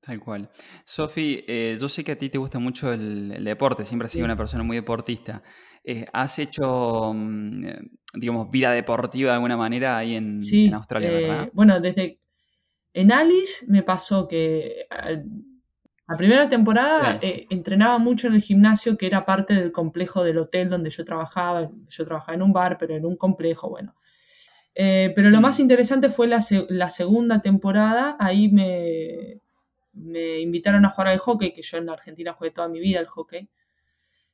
[0.00, 0.48] Tal cual.
[0.84, 4.24] Sofi, eh, yo sé que a ti te gusta mucho el, deporte, siempre has sido
[4.24, 5.42] una persona muy deportista.
[5.84, 7.66] Eh, ¿Has hecho, mm,
[8.14, 11.50] digamos, vida deportiva de alguna manera ahí en, en Australia, verdad?
[11.52, 12.20] Bueno, desde,
[12.92, 14.86] en Alice me pasó que
[16.08, 20.38] la primera temporada eh, entrenaba mucho en el gimnasio que era parte del complejo del
[20.38, 21.70] hotel donde yo trabajaba.
[21.88, 23.94] Yo trabajaba en un bar, pero en un complejo, bueno.
[24.74, 25.42] Eh, pero lo mm.
[25.42, 28.16] más interesante fue la, segunda temporada.
[28.18, 29.40] Ahí me,
[29.92, 33.06] me, invitaron a jugar al hockey, que yo en Argentina jugué toda mi vida al
[33.06, 33.48] hockey.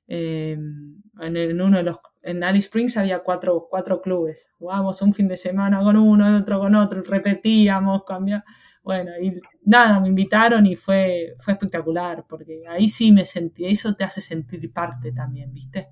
[0.06, 4.52] Em, en, uno de los en Alice Springs había cuatro, cuatro clubes.
[4.58, 8.44] Jugábamos un fin de semana con uno, otro con otro, repetíamos, cambiamos.
[8.82, 13.94] Bueno, y nada, me invitaron y fue, fue espectacular, porque ahí sí me sentí, eso
[13.94, 15.88] te hace sentir parte también, ¿viste?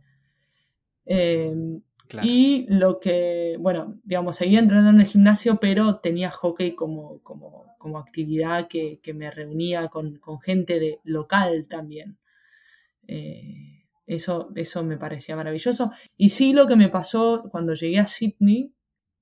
[2.23, 7.75] Y lo que, bueno, digamos, seguía entrenando en el gimnasio, pero tenía hockey como, como,
[7.79, 12.19] como actividad que, que, me reunía con, con gente de, local también.
[13.07, 15.91] Eh, eso, eso me parecía maravilloso.
[16.17, 18.73] Y sí lo que me pasó cuando llegué a Sydney,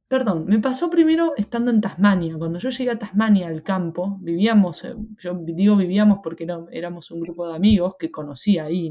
[0.08, 2.36] perdón, me pasó primero estando en Tasmania.
[2.36, 7.10] Cuando yo llegué a Tasmania, al campo, vivíamos, eh, yo digo vivíamos porque no, éramos
[7.10, 8.90] un grupo de amigos que conocí ahí,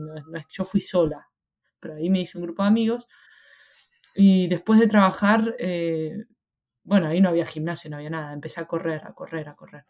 [0.50, 1.28] yo fui sola,
[1.80, 3.08] pero ahí me hice un grupo de amigos.
[4.16, 6.26] Y después de trabajar, eh,
[6.84, 9.86] bueno, ahí no había gimnasio, no había nada, empecé a correr, a correr, a correr.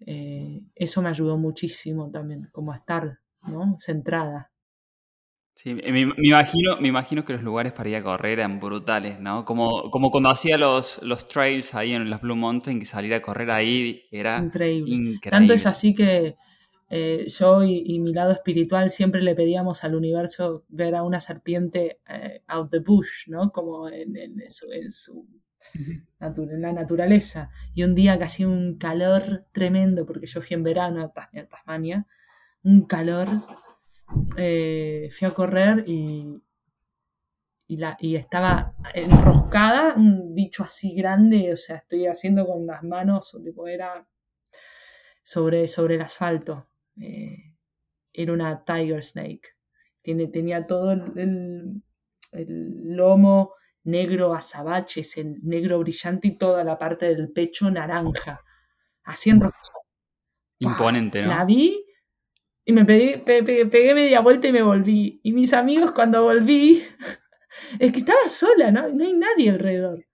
[0.00, 3.76] Eh, eso me ayudó muchísimo también, como a estar ¿no?
[3.78, 4.50] centrada.
[5.56, 9.44] Sí, me, imagino, me imagino que los lugares para ir a correr eran brutales, ¿no?
[9.44, 13.22] Como, como cuando hacía los, los trails ahí en las Blue Mountain, que salir a
[13.22, 15.20] correr ahí era increíble.
[15.30, 16.34] Tanto es así que
[16.90, 22.00] eh, yo y, mi lado espiritual siempre le pedíamos al universo ver a una serpiente
[22.08, 23.50] eh, out the bush, ¿no?
[23.50, 25.26] Como en, en su, en, su
[25.74, 27.50] en la naturaleza.
[27.74, 31.12] Y un día que hacía un calor tremendo, porque yo fui en verano a
[31.48, 32.06] Tasmania,
[32.62, 33.28] un calor
[34.36, 36.40] eh, fui a correr y,
[37.66, 42.82] y, la, y, estaba enroscada, un bicho así grande, o sea, estoy haciendo con las
[42.82, 44.06] manos, tipo, era
[45.22, 46.68] sobre, sobre el asfalto.
[47.00, 47.54] Eh,
[48.12, 49.56] era una tiger snake.
[50.02, 51.82] Tiene, tenía todo el,
[52.32, 53.54] el, lomo
[53.84, 58.40] negro azabaches, el negro brillante y toda la parte del pecho naranja.
[59.02, 59.62] Así enroscada.
[60.58, 61.28] Imponente, ¿no?
[61.28, 61.84] La vi
[62.66, 65.20] y me pegué, pegué, media vuelta y me volví.
[65.22, 66.82] Y mis amigos cuando volví,
[67.78, 68.88] es que estaba sola, ¿no?
[68.88, 70.06] No hay nadie alrededor.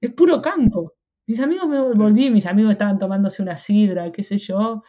[0.00, 0.94] Es puro campo.
[1.26, 4.82] Mis amigos me volví, mis amigos estaban tomándose una sidra, qué sé yo.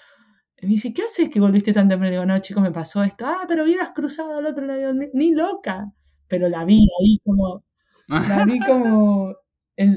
[0.65, 2.09] Me dice, ¿qué haces que volviste tan temprano?
[2.09, 3.23] Le digo, no, chicos, me pasó esto.
[3.25, 4.93] Ah, pero hubieras cruzado al otro lado.
[5.13, 5.91] Ni, loca.
[6.27, 7.63] Pero la vi ahí como.
[8.07, 9.35] La vi como.
[9.77, 9.93] En,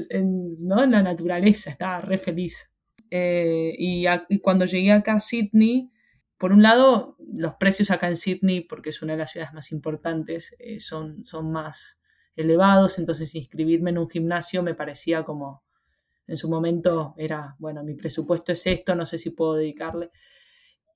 [0.59, 0.83] ¿no?
[0.83, 2.71] en la naturaleza, estaba re feliz.
[3.09, 4.05] Eh, y,
[4.41, 5.89] cuando llegué acá a Sydney,
[6.37, 9.71] por un lado, los precios acá en Sydney, porque es una de las ciudades más
[9.71, 11.99] importantes, eh, son, son más
[12.35, 15.63] elevados, entonces inscribirme en un gimnasio me parecía como,
[16.27, 20.11] en su momento era, bueno, mi presupuesto es esto, no sé si puedo dedicarle.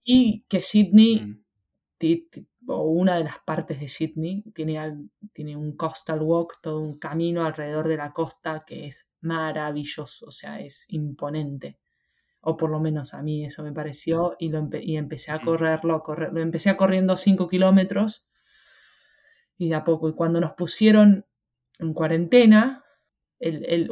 [0.03, 2.69] Y que Sydney, mm.
[2.69, 7.45] o una de las partes de Sydney, tiene, tiene un coastal walk, todo un camino
[7.45, 11.79] alrededor de la costa que es maravilloso, o sea, es imponente.
[12.41, 15.95] O por lo menos a mí eso me pareció, y, lo y empecé a correrlo,
[15.95, 18.25] a correr, lo empecé corriendo 5 kilómetros,
[19.57, 21.25] y de a poco, y cuando nos pusieron
[21.79, 22.82] en cuarentena,
[23.39, 23.89] el, el,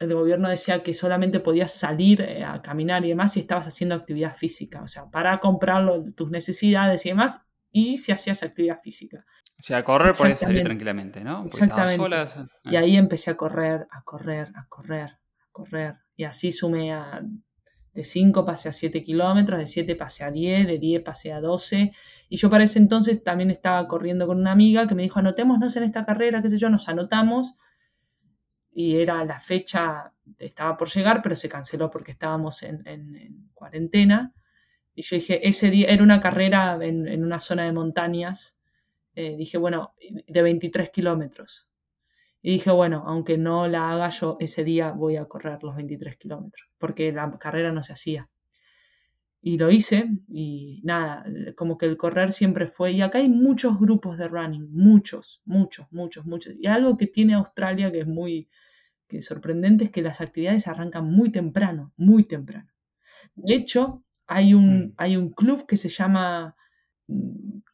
[0.00, 3.94] el, gobierno decía que solamente podías salir eh, a caminar y demás si estabas haciendo
[3.94, 5.84] actividad física, o sea, para comprar
[6.14, 9.24] tus necesidades y demás, y si hacías actividad física.
[9.58, 11.46] O sea, correr podías salir tranquilamente, ¿no?
[11.46, 12.16] Exactamente.
[12.64, 12.80] Y ah.
[12.80, 15.94] ahí empecé a correr, a correr, a correr, a correr.
[16.14, 17.22] Y así sumé a
[17.96, 21.40] de 5 pasé a 7 kilómetros, de 7 pasé a 10, de 10 pasé a
[21.40, 21.92] 12.
[22.28, 25.74] Y yo para ese entonces también estaba corriendo con una amiga que me dijo, anotémonos
[25.76, 27.56] en esta carrera, qué sé yo, nos anotamos.
[28.78, 34.34] Y era la fecha, estaba por llegar, pero se canceló porque estábamos en, cuarentena.
[34.94, 38.58] Y yo dije, ese día era una carrera en, una zona de montañas.
[39.14, 39.94] Eh, dije, bueno,
[40.26, 41.66] de 23 kilómetros.
[42.42, 46.18] Y dije, bueno, aunque no la haga yo ese día, voy a correr los 23
[46.18, 48.28] kilómetros, porque la carrera no se hacía.
[49.40, 51.24] Y lo hice y nada,
[51.56, 55.86] como que el correr siempre fue, y acá hay muchos grupos de running, muchos, muchos,
[55.90, 56.54] muchos, muchos.
[56.60, 58.50] Y algo que tiene Australia que es muy
[59.08, 62.70] que sorprendente es que las actividades arrancan muy temprano, muy temprano.
[63.34, 64.94] De hecho, hay un, mm.
[64.96, 66.56] hay un club que se llama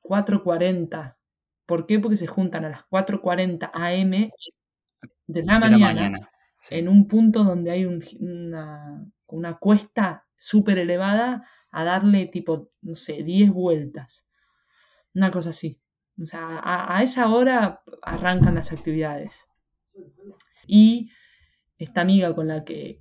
[0.00, 1.02] 440.
[1.02, 1.22] Mm,
[1.66, 1.98] ¿Por qué?
[1.98, 4.30] Porque se juntan a las 4.40 am
[5.26, 6.30] de la mañana,
[6.70, 13.22] en un punto donde hay una, una, cuesta súper elevada a darle tipo, no sé,
[13.22, 14.28] 10 vueltas.
[15.14, 15.80] Una cosa así.
[16.20, 19.48] O sea, a, esa hora arrancan las actividades.
[20.66, 21.10] Y
[21.84, 23.00] esta amiga con la que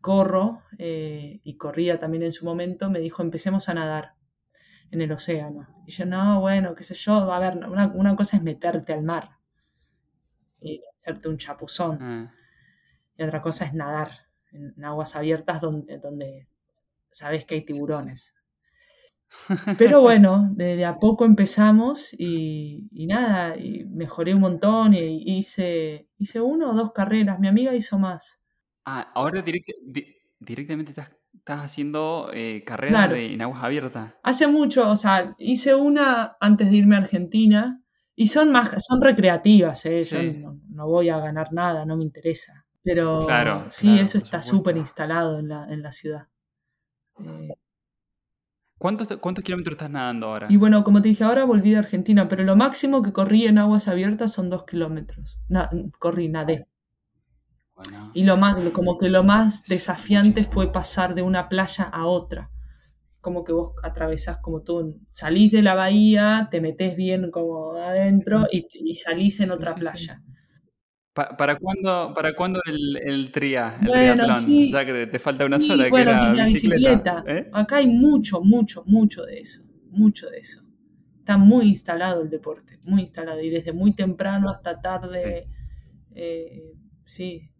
[0.00, 4.14] corro eh, y corría también en su momento me dijo, empecemos a nadar
[4.90, 5.68] en el océano.
[5.86, 9.02] Y yo, no, bueno, qué sé yo, a ver, una, una cosa es meterte al
[9.02, 9.38] mar
[10.60, 11.98] y hacerte un chapuzón.
[12.00, 12.34] Ah.
[13.16, 14.10] Y otra cosa es nadar
[14.52, 16.48] en, aguas abiertas donde, donde
[17.10, 18.34] sabes que hay tiburones.
[19.78, 26.40] Pero bueno, de, a poco empezamos y, nada, y mejoré un montón y hice, hice
[26.40, 27.38] uno o dos carreras.
[27.38, 28.40] Mi amiga hizo más.
[28.84, 31.10] Ah, ahora directamente estás,
[31.46, 34.14] haciendo eh, carreras en aguas abiertas.
[34.22, 37.82] Hace mucho, o sea, hice una antes de irme a Argentina
[38.14, 40.00] y son más, son recreativas, ¿eh?
[40.00, 40.18] Yo
[40.70, 42.66] no, voy a ganar nada, no me interesa.
[42.82, 46.28] Pero claro, sí, eso está súper instalado en la, en la ciudad.
[47.20, 47.54] Eh,
[48.78, 50.46] ¿Cuántos, ¿Cuántos kilómetros estás nadando ahora?
[50.50, 53.58] Y bueno, como te dije, ahora volví de Argentina, pero lo máximo que corrí en
[53.58, 55.40] aguas abiertas son dos kilómetros.
[55.98, 56.66] corrí, nadé.
[58.12, 62.50] Y lo más, como que lo más desafiante fue pasar de una playa a otra
[63.20, 68.46] como que vos atravesás como tú, salís de la bahía, te metés bien como adentro
[68.50, 70.22] y, salís en otra playa.
[71.36, 74.68] ¿Para cuándo, para cuándo el, el tria, el triatlón?
[74.68, 77.24] Ya que te falta una sola, que era la bicicleta.
[77.26, 77.48] ¿eh?
[77.52, 79.64] Acá hay mucho, mucho, mucho de eso.
[79.90, 80.60] Mucho de eso.
[81.18, 83.40] Está muy instalado el deporte, muy instalado.
[83.40, 85.48] Y desde muy temprano hasta tarde.
[86.14, 86.72] Eh,
[87.04, 87.50] sí,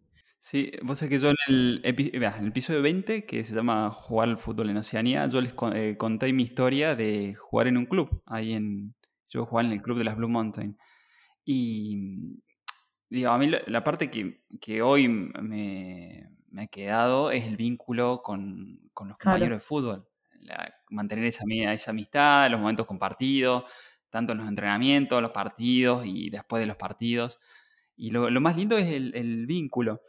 [0.40, 4.31] Sí, vos sabés que yo en el, en el episodio 20, que se llama Jugar
[4.31, 8.23] al fútbol en Oceanía, yo les eh, conté mi historia de jugar en un club.
[8.25, 8.94] Ahí en.
[9.29, 10.79] Yo jugaba en el club de las Blue Mountain.
[11.44, 12.40] Y.
[13.11, 18.21] Digo, a mí la, parte que, que hoy me, me, ha quedado es el vínculo
[18.23, 20.09] con, con los compañeros de fútbol.
[20.90, 23.65] mantener esa, esa amistad, los momentos compartidos,
[24.11, 27.40] tanto en los entrenamientos, los partidos y después de los partidos.
[27.96, 30.02] Y lo, lo más lindo es el, el, vínculo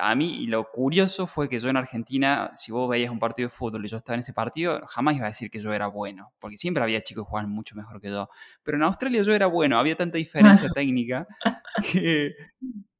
[0.00, 3.54] a mí lo curioso fue que yo en Argentina, si vos veías un partido de
[3.54, 6.32] fútbol y yo estaba en ese partido, jamás iba a decir que yo era bueno,
[6.38, 8.28] porque siempre había chicos que jugaban mucho mejor que yo.
[8.62, 11.26] Pero en Australia yo era bueno, había tanta diferencia técnica
[11.92, 12.34] que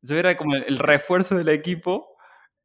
[0.03, 2.16] yo era como el, refuerzo del equipo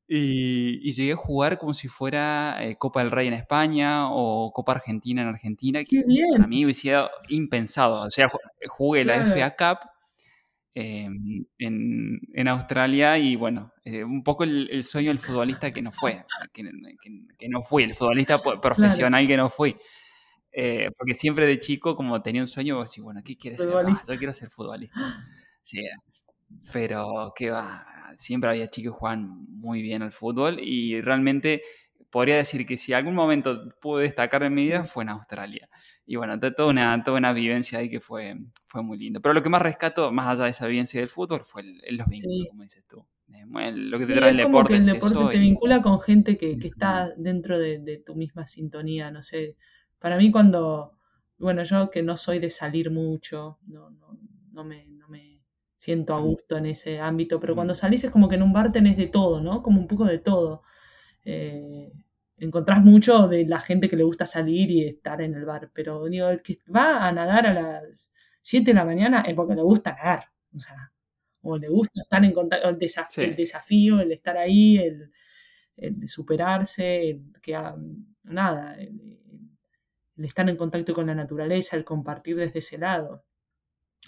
[0.08, 4.74] y, llegué a jugar como si fuera eh, Copa del Rey en España o Copa
[4.74, 6.42] Argentina en Argentina, que bien.
[6.42, 8.02] a mí me hubiera impensado.
[8.02, 8.30] O sea,
[8.68, 9.90] jugué la FA Cup
[10.80, 16.24] em, en, Australia y bueno, eh, un poco el, sueño del futbolista que no fue,
[16.54, 19.76] que, no fui, el futbolista profesional que no fui.
[20.52, 23.74] Eh, porque siempre de chico, como tenía un sueño, vos decís, bueno, ¿qué quieres ser?
[23.76, 24.96] Ah, yo quiero ser futbolista.
[25.64, 25.86] Sí,
[26.72, 31.62] pero que va, siempre había chicos que jugaban muy bien al fútbol y realmente
[32.10, 35.70] podría decir que si algún momento pude destacar en mi vida fue en Australia.
[36.06, 38.38] Y bueno, toda una, toda una vivencia ahí que fue,
[38.68, 39.22] fue muy lindo.
[39.22, 42.48] Pero lo que más rescato, más allá de esa vivencia del fútbol, fue los vínculos,
[42.50, 43.06] como dices tú.
[43.34, 44.74] Eh, lo que te trae el deporte.
[44.74, 48.46] Que el deporte te vincula con gente que, que está dentro de, de, tu misma
[48.46, 49.12] sintonía.
[49.12, 49.58] No sé,
[50.00, 50.98] para mí cuando,
[51.38, 54.18] bueno, yo que no soy de salir mucho, no, no,
[54.52, 55.42] no, me, no me
[55.76, 58.72] siento a gusto en ese ámbito, pero cuando salís es como que en un bar
[58.72, 59.62] tenés de todo, ¿no?
[59.62, 60.64] Como un poco de todo.
[61.30, 61.92] Eh,
[62.38, 66.06] encontrás mucho de la gente que le gusta salir y estar en el bar, pero
[66.06, 69.62] digo, el que va a nadar a las 7 de la mañana es porque le
[69.62, 70.94] gusta nadar, o sea,
[71.42, 72.78] o le gusta estar en contacto, el,
[73.36, 77.60] desafío, el estar ahí, el, superarse, el que
[78.24, 79.20] nada, el,
[80.24, 83.26] estar en contacto con la naturaleza, el compartir desde ese lado.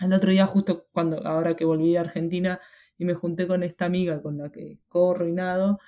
[0.01, 2.61] El otro día, justo cuando, ahora que volví a Argentina
[2.97, 5.80] y me junté con esta amiga con la que corro y nado,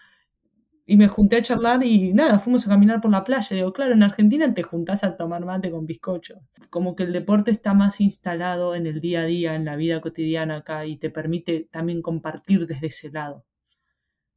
[0.92, 3.56] y me junté a charlar y nada, fuimos a caminar por la playa.
[3.56, 6.42] Digo, claro, en Argentina te juntás a tomar mate con bizcocho.
[6.70, 10.02] Como que el deporte está más instalado en el día a día, en la vida
[10.02, 13.46] cotidiana acá y te permite también compartir desde ese lado.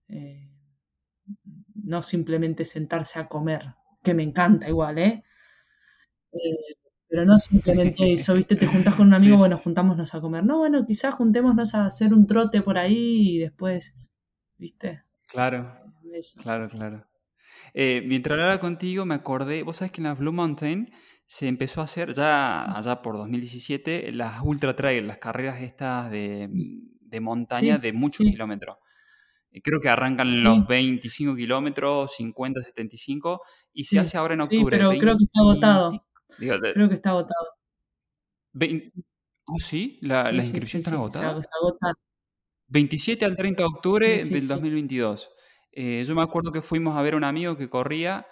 [0.07, 0.49] Eh,
[1.75, 3.75] no simplemente sentarse a comer,
[4.05, 5.25] que me encanta igual, ¿eh?
[6.35, 6.77] eh
[7.09, 8.55] pero no simplemente eso, ¿viste?
[8.55, 10.45] Te juntas con un amigo, bueno, juntámonos a comer.
[10.45, 13.93] No, bueno, quizás juntémonos a hacer un trote por ahí y después,
[14.57, 15.03] ¿viste?
[15.27, 15.84] Claro.
[16.43, 17.07] Claro, claro.
[17.73, 20.93] Eh, mientras hablaba contigo me acordé, vos sabés que en la Blue Mountain
[21.27, 26.49] se empezó a hacer ya allá por 2017 las ultra trail, las carreras estas de,
[26.51, 28.77] de montaña de muchos kilómetros.
[29.51, 33.41] Eh, creo que arrancan los 25 kilómetros, 50, 75,
[33.73, 34.77] y se hace ahora en octubre.
[34.77, 36.07] Sí, pero creo que está agotado.
[36.39, 37.49] creo que está agotado.
[39.47, 39.99] ¿Oh, sí?
[40.01, 41.41] ¿La, sí, inscripción está agotada?
[42.69, 45.31] 27 al 30 de octubre del 2022.
[45.77, 48.27] Eh, yo me acuerdo que fuimos a ver a un amigo que corría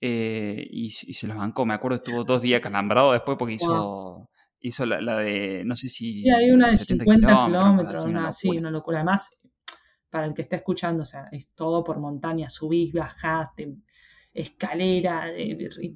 [0.00, 1.66] eh, y, se los bancó.
[1.66, 4.30] Me acuerdo que estuvo dos días calambrado después porque hizo,
[4.60, 6.22] hizo la, de, no sé si...
[6.22, 8.98] Sí, hay una de 50 kilómetros, una, sí, una locura.
[8.98, 9.38] Además,
[10.08, 13.50] para el que está escuchando, o sea, es todo por montaña, subís, bajás,
[14.32, 15.26] escalera,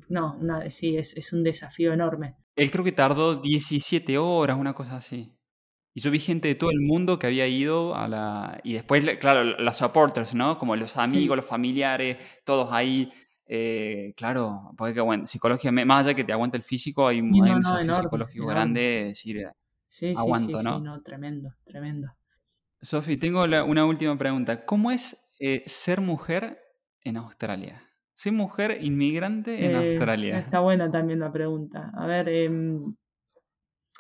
[0.09, 0.39] no,
[0.69, 2.37] sí, es, es un desafío enorme.
[2.55, 5.35] Él creo que tardó 17 horas, una cosa así.
[5.95, 8.61] Y yo vi gente de todo el mundo que había ido a la...
[8.65, 10.59] Y después, claro, los supporters, ¿no?
[10.59, 13.13] Como los amigos, los familiares, todos ahí.
[13.47, 17.95] Eh, claro, porque bueno, psicológicamente, más allá que te aguante el físico, hay, un desafío
[17.95, 19.47] psicológico grande, decir,
[19.87, 20.79] sí, aguanto, sí, ¿no?
[20.79, 22.15] Sí, no, tremendo, tremendo.
[22.83, 24.65] Sofi, tengo una última pregunta.
[24.65, 26.59] ¿Cómo es eh, ser mujer
[27.05, 27.81] en Australia?
[28.13, 30.39] Ser mujer inmigrante en eh, Australia.
[30.39, 31.93] Está buena también la pregunta.
[31.95, 32.51] A ver, eh,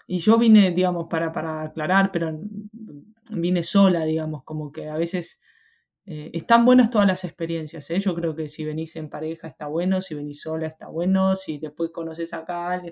[0.06, 2.38] y yo vine, digamos, para, para aclarar, pero
[3.30, 5.40] vine sola, digamos, como que a veces
[6.04, 7.88] eh, están buenas todas las experiencias.
[7.90, 8.00] ¿eh?
[8.00, 11.58] Yo creo que si venís en pareja está bueno, si venís sola está bueno, si
[11.58, 12.82] después conoces acá,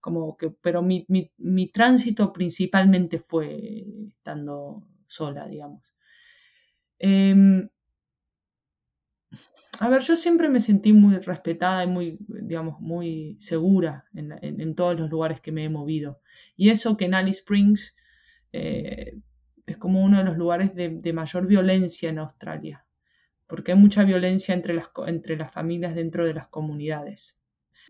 [0.00, 5.92] como que, pero mi, mi, mi tránsito principalmente fue estando sola, digamos.
[6.98, 7.68] Em,
[9.80, 14.98] a ver, yo siempre me sentí muy respetada y muy, digamos, muy segura en, todos
[14.98, 16.20] los lugares que me he movido.
[16.56, 17.96] Y eso que en Alice Springs
[18.52, 19.18] eh,
[19.66, 22.86] es como uno de los lugares de, mayor violencia en Australia,
[23.46, 27.38] porque hay mucha violencia entre las, entre las familias dentro de las comunidades.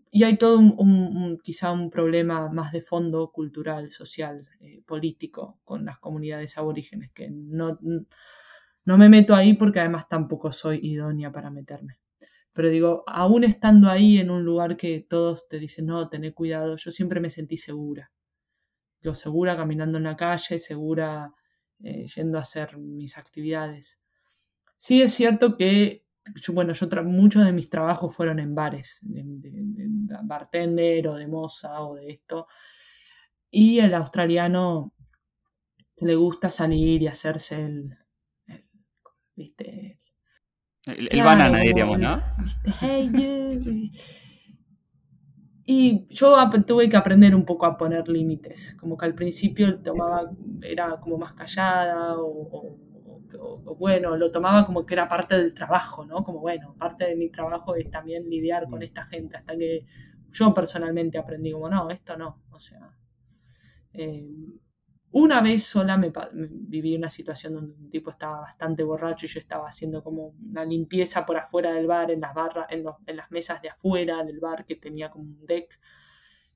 [0.09, 5.85] Y hay todo un, quizá un problema más de fondo cultural, social, eh, político con
[5.85, 7.77] las comunidades aborígenes, que no
[8.87, 11.99] no me meto ahí porque además tampoco soy idónea para meterme.
[12.53, 16.77] Pero digo, aún estando ahí en un lugar que todos te dicen, no, tené cuidado,
[16.77, 18.13] yo siempre me sentí segura.
[19.01, 21.33] Lo segura caminando en la calle, segura
[21.83, 23.99] eh, yendo a hacer mis actividades.
[24.77, 26.05] Sí es cierto que,
[26.53, 29.21] bueno, yo muchos de mis trabajos fueron en bares, de,
[30.23, 32.47] bartender o de moza o de esto.
[33.51, 34.93] Y el australiano
[35.97, 37.97] le gusta salir y hacerse el,
[39.37, 39.99] ¿viste?
[40.85, 42.21] El, banana, diríamos, ¿no?
[45.69, 50.31] Y yo tuve que aprender un poco a poner límites, como que al principio tomaba,
[50.61, 52.77] era como más callada o,
[53.77, 56.23] bueno, lo tomaba como que era parte del trabajo, ¿no?
[56.23, 58.83] Como bueno, parte de mi trabajo es también lidiar con mm.
[58.83, 59.85] esta gente, hasta que
[60.31, 62.89] yo personalmente aprendí como no, esto no, o sea,
[63.91, 64.25] eh,
[65.11, 69.39] Una vez sola me, viví una situación donde un tipo estaba bastante borracho y yo
[69.39, 73.61] estaba haciendo como una limpieza por afuera del bar, en las barras, en, las mesas
[73.61, 75.79] de afuera del bar que tenía como un deck.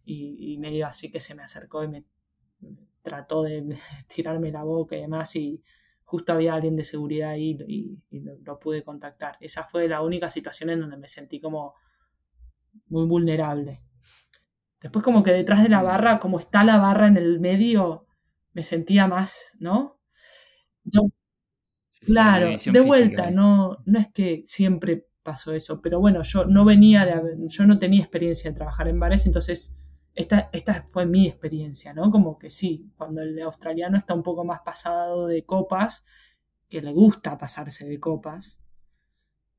[0.03, 2.05] Y, medio así que se me acercó y me,
[3.01, 3.77] trató de
[4.13, 5.35] tirarme la boca y demás.
[5.35, 5.63] Y
[6.03, 9.37] justo había alguien de seguridad ahí y, lo, pude contactar.
[9.39, 11.73] Esa fue la única situación en donde me sentí como
[12.87, 13.81] muy vulnerable.
[14.81, 18.07] Después como que detrás de la barra, como está la barra en el medio,
[18.53, 19.99] me sentía más, ¿no?
[22.01, 27.05] claro, de vuelta, no, no es que siempre pasó eso, pero bueno, yo no venía
[27.05, 29.75] de, yo no tenía experiencia de trabajar en bares, entonces
[30.15, 32.11] esta, esta fue mi experiencia, ¿no?
[32.11, 36.05] Como que sí, cuando el australiano está un poco más pasado de copas,
[36.67, 38.61] que le gusta pasarse de copas,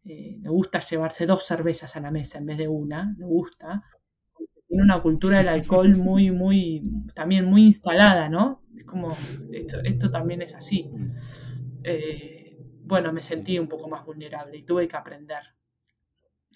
[0.05, 3.84] eh, le gusta llevarse dos cervezas a la mesa en vez de una, le gusta,
[4.66, 6.82] tiene una cultura del alcohol muy, muy,
[7.14, 8.62] también muy instalada, ¿no?
[8.77, 9.16] Es como,
[9.53, 10.91] esto, esto también es así.
[11.85, 15.43] Eh, bueno, me sentí un poco más vulnerable y tuve que aprender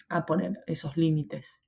[0.09, 1.63] a poner esos límites.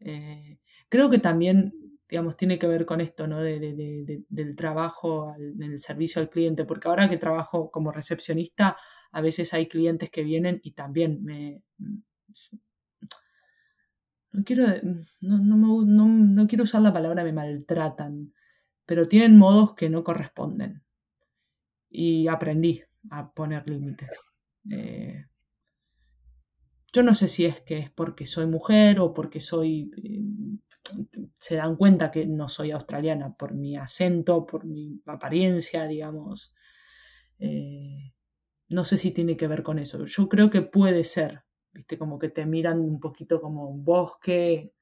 [0.00, 0.58] Eh,
[0.88, 1.72] creo que también,
[2.08, 3.40] digamos, tiene que ver con esto, ¿no?
[3.40, 8.76] del trabajo en el servicio al cliente, porque ahora que trabajo como recepcionista,
[9.12, 11.62] a veces hay clientes que vienen y también me,
[14.32, 14.66] no quiero,
[15.20, 18.32] no, quiero usar la palabra me maltratan,
[18.86, 20.82] pero tienen modos que no corresponden.
[21.88, 24.10] Y aprendí a poner límites.
[24.70, 25.26] Eh,
[26.92, 29.90] yo no sé si es que es porque soy mujer o porque soy...
[29.96, 30.22] Eh,
[31.38, 36.54] se dan cuenta que no soy australiana por mi acento, por mi apariencia, digamos.
[37.38, 38.12] Eh,
[38.68, 40.04] no sé si tiene que ver con eso.
[40.04, 44.74] Yo creo que puede ser, viste, como que te miran un poquito como un bosque.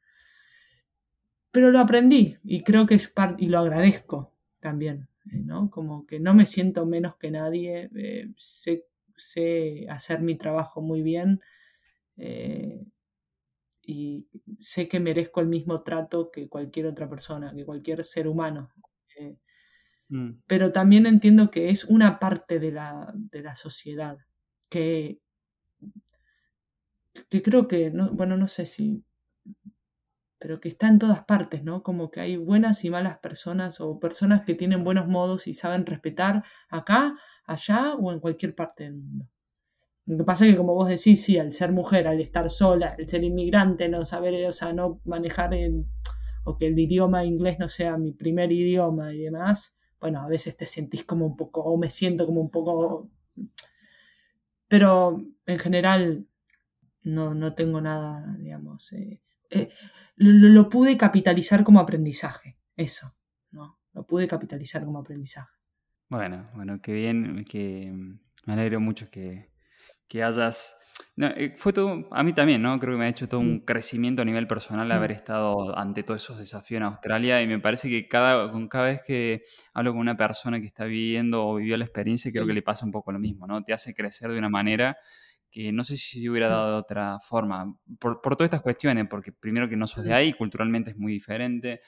[1.52, 5.70] Pero lo aprendí y creo que es parte, y lo agradezco también, eh, ¿no?
[5.70, 8.86] Como que no me siento menos que nadie, eh, sé,
[9.88, 11.40] hacer mi trabajo muy bien
[12.16, 12.84] eh,
[13.82, 14.26] y
[14.60, 18.72] sé que merezco el mismo trato que cualquier otra persona, que cualquier ser humano.
[20.08, 20.30] Mm.
[20.46, 24.18] Pero también entiendo que es una parte de la, de la sociedad
[24.68, 25.20] que
[27.28, 29.04] que creo que, no, bueno, no sé si,
[30.42, 31.84] pero que está en todas partes, ¿no?
[31.84, 35.86] Como que hay buenas y malas personas o personas que tienen buenos modos y saben
[35.86, 37.16] respetar acá,
[37.46, 39.28] allá o en cualquier parte del mundo.
[40.04, 42.96] Lo que pasa es que, como vos decís, sí, al ser mujer, al estar sola,
[42.98, 45.86] al ser inmigrante, no saber, o sea, no manejar el,
[46.42, 50.56] o que el idioma inglés no sea mi primer idioma y demás, bueno, a veces
[50.56, 53.08] te sentís como un poco, o me siento como un poco,
[54.66, 56.26] pero en general
[57.04, 58.92] no, no tengo nada, digamos.
[58.92, 59.20] Eh,
[59.50, 59.70] eh,
[60.16, 63.16] lo, pude capitalizar como aprendizaje, eso,
[63.50, 63.78] ¿no?
[63.92, 65.52] Lo pude capitalizar como aprendizaje.
[66.08, 67.92] Bueno, bueno, qué bien, que
[68.44, 69.50] me alegro mucho que,
[70.08, 70.76] que hayas...
[71.16, 72.78] Eh, fue todo, a mí también, ¿no?
[72.78, 73.64] Creo que me ha hecho todo un mm.
[73.64, 74.92] crecimiento a nivel personal mm.
[74.92, 78.86] haber estado ante todos esos desafíos en Australia y me parece que cada, con cada
[78.86, 82.52] vez que hablo con una persona que está viviendo o vivió la experiencia, creo que
[82.52, 83.62] le pasa un poco lo mismo, ¿no?
[83.62, 84.96] Te hace crecer de una manera
[85.52, 89.32] que no sé si se hubiera dado de otra forma, por, todas estas cuestiones, porque
[89.32, 91.82] primero que no sos de ahí, culturalmente es muy diferente,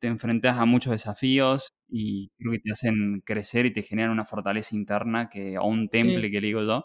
[0.00, 4.24] te enfrentas a muchos desafíos y creo que te hacen crecer y te generan una
[4.24, 6.84] fortaleza interna que, o un temple que digo yo,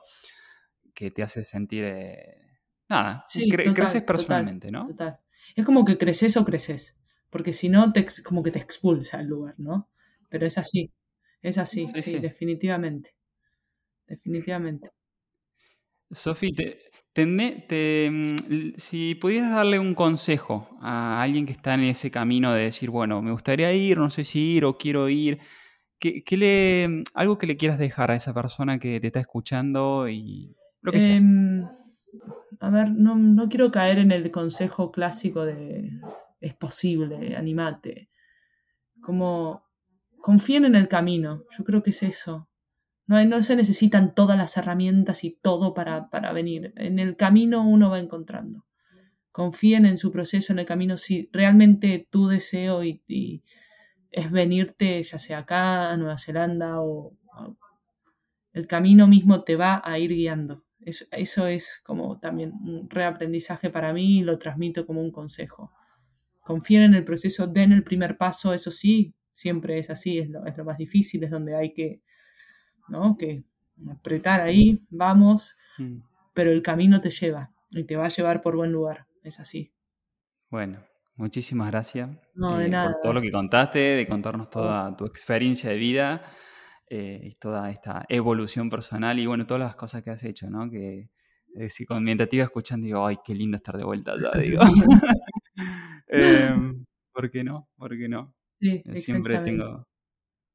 [0.94, 3.26] que te hace sentir, eh, nada,
[3.74, 4.86] creces personalmente, ¿no?
[4.88, 5.20] Total.
[5.56, 6.96] Es como que creces o creces,
[7.32, 9.90] porque si no, te, como que te expulsa el lugar, ¿no?
[10.30, 10.94] Pero es así,
[11.42, 12.20] es así, sí.
[12.20, 13.16] definitivamente.
[14.06, 14.92] Definitivamente.
[16.12, 16.54] Sofi,
[18.10, 22.90] mm, si pudieras darle un consejo a alguien que está en ese camino de decir,
[22.90, 25.40] bueno, me gustaría ir, no sé si ir o quiero ir,
[26.00, 30.08] ¿qué, le, mm, algo que le quieras dejar a esa persona que te está escuchando
[30.10, 31.16] y lo que sea?
[31.16, 31.68] Em,
[32.60, 35.92] a ver, no, no, quiero caer en el consejo clásico de
[36.42, 38.10] es posible, animate.
[39.02, 39.64] Como
[40.22, 42.49] confíen en el camino, yo creo que es eso.
[43.10, 46.74] No, se necesitan todas las herramientas y todo para, venir.
[46.76, 48.68] En el camino uno va encontrando.
[49.32, 50.96] Confíen en su proceso, en el camino.
[50.96, 53.44] Si realmente tu deseo y,
[54.12, 57.18] es venirte, ya sea acá, a Nueva Zelanda, o,
[58.54, 60.64] el camino mismo te va a ir guiando.
[60.80, 65.74] Eso, eso, es como también un reaprendizaje para mí y lo transmito como un consejo.
[66.42, 70.46] Confíen en el proceso, den el primer paso, eso sí, siempre es así, es lo,
[70.46, 72.04] es lo más difícil, es donde hay que
[72.90, 73.16] ¿no?
[73.18, 73.44] Que
[73.90, 75.56] apretar ahí, vamos,
[76.34, 79.72] pero el camino te lleva y te va a llevar por buen lugar, es así.
[80.50, 80.80] Bueno,
[81.20, 82.94] Muchísimas gracias No, de eh, nada.
[82.94, 86.24] por todo lo que contaste, de contarnos toda tu experiencia de vida
[86.90, 90.70] eh, y toda esta evolución personal y bueno, todas las cosas que has hecho, ¿no?
[90.70, 91.10] Que
[91.58, 94.32] eh, si con mientras te iba escuchando digo, ay, qué lindo estar de vuelta allá,
[94.40, 94.62] digo.
[96.08, 97.68] Em, ¿Por qué no?
[97.76, 98.34] ¿Por qué no?
[98.62, 99.86] Sí, Siempre tengo,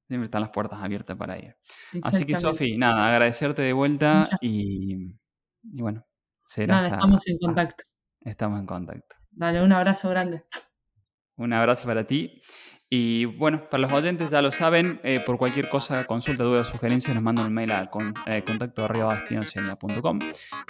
[0.09, 1.57] siempre están las puertas abiertas para ir.
[2.03, 2.37] Así que.
[2.37, 5.15] Sofi, nada, agradecerte de vuelta y,
[5.63, 6.05] y bueno,
[6.41, 7.85] será Nada, hasta, estamos en hasta- contacto.
[8.21, 9.17] estamos en contacto.
[9.31, 10.45] Dale, un abrazo grande.
[11.37, 12.41] Un abrazo para ti.
[12.91, 16.65] Y bueno, para los oyentes ya lo saben, eh, por cualquier cosa, consulta, duda o
[16.65, 20.21] sugerencia, nos mandan un mail a con, eh, contacto destinoceania.com.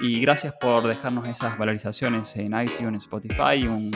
[0.00, 3.90] Y gracias por dejarnos esas valorizaciones en iTunes, Spotify, un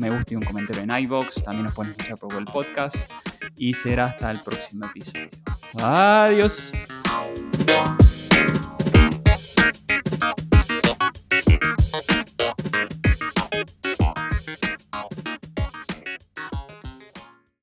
[0.00, 1.44] me gusta y un comentario en iBox.
[1.44, 2.96] También nos pueden escuchar por Google Podcast.
[3.58, 5.28] Y será hasta el próximo episodio.
[5.74, 6.72] Adiós.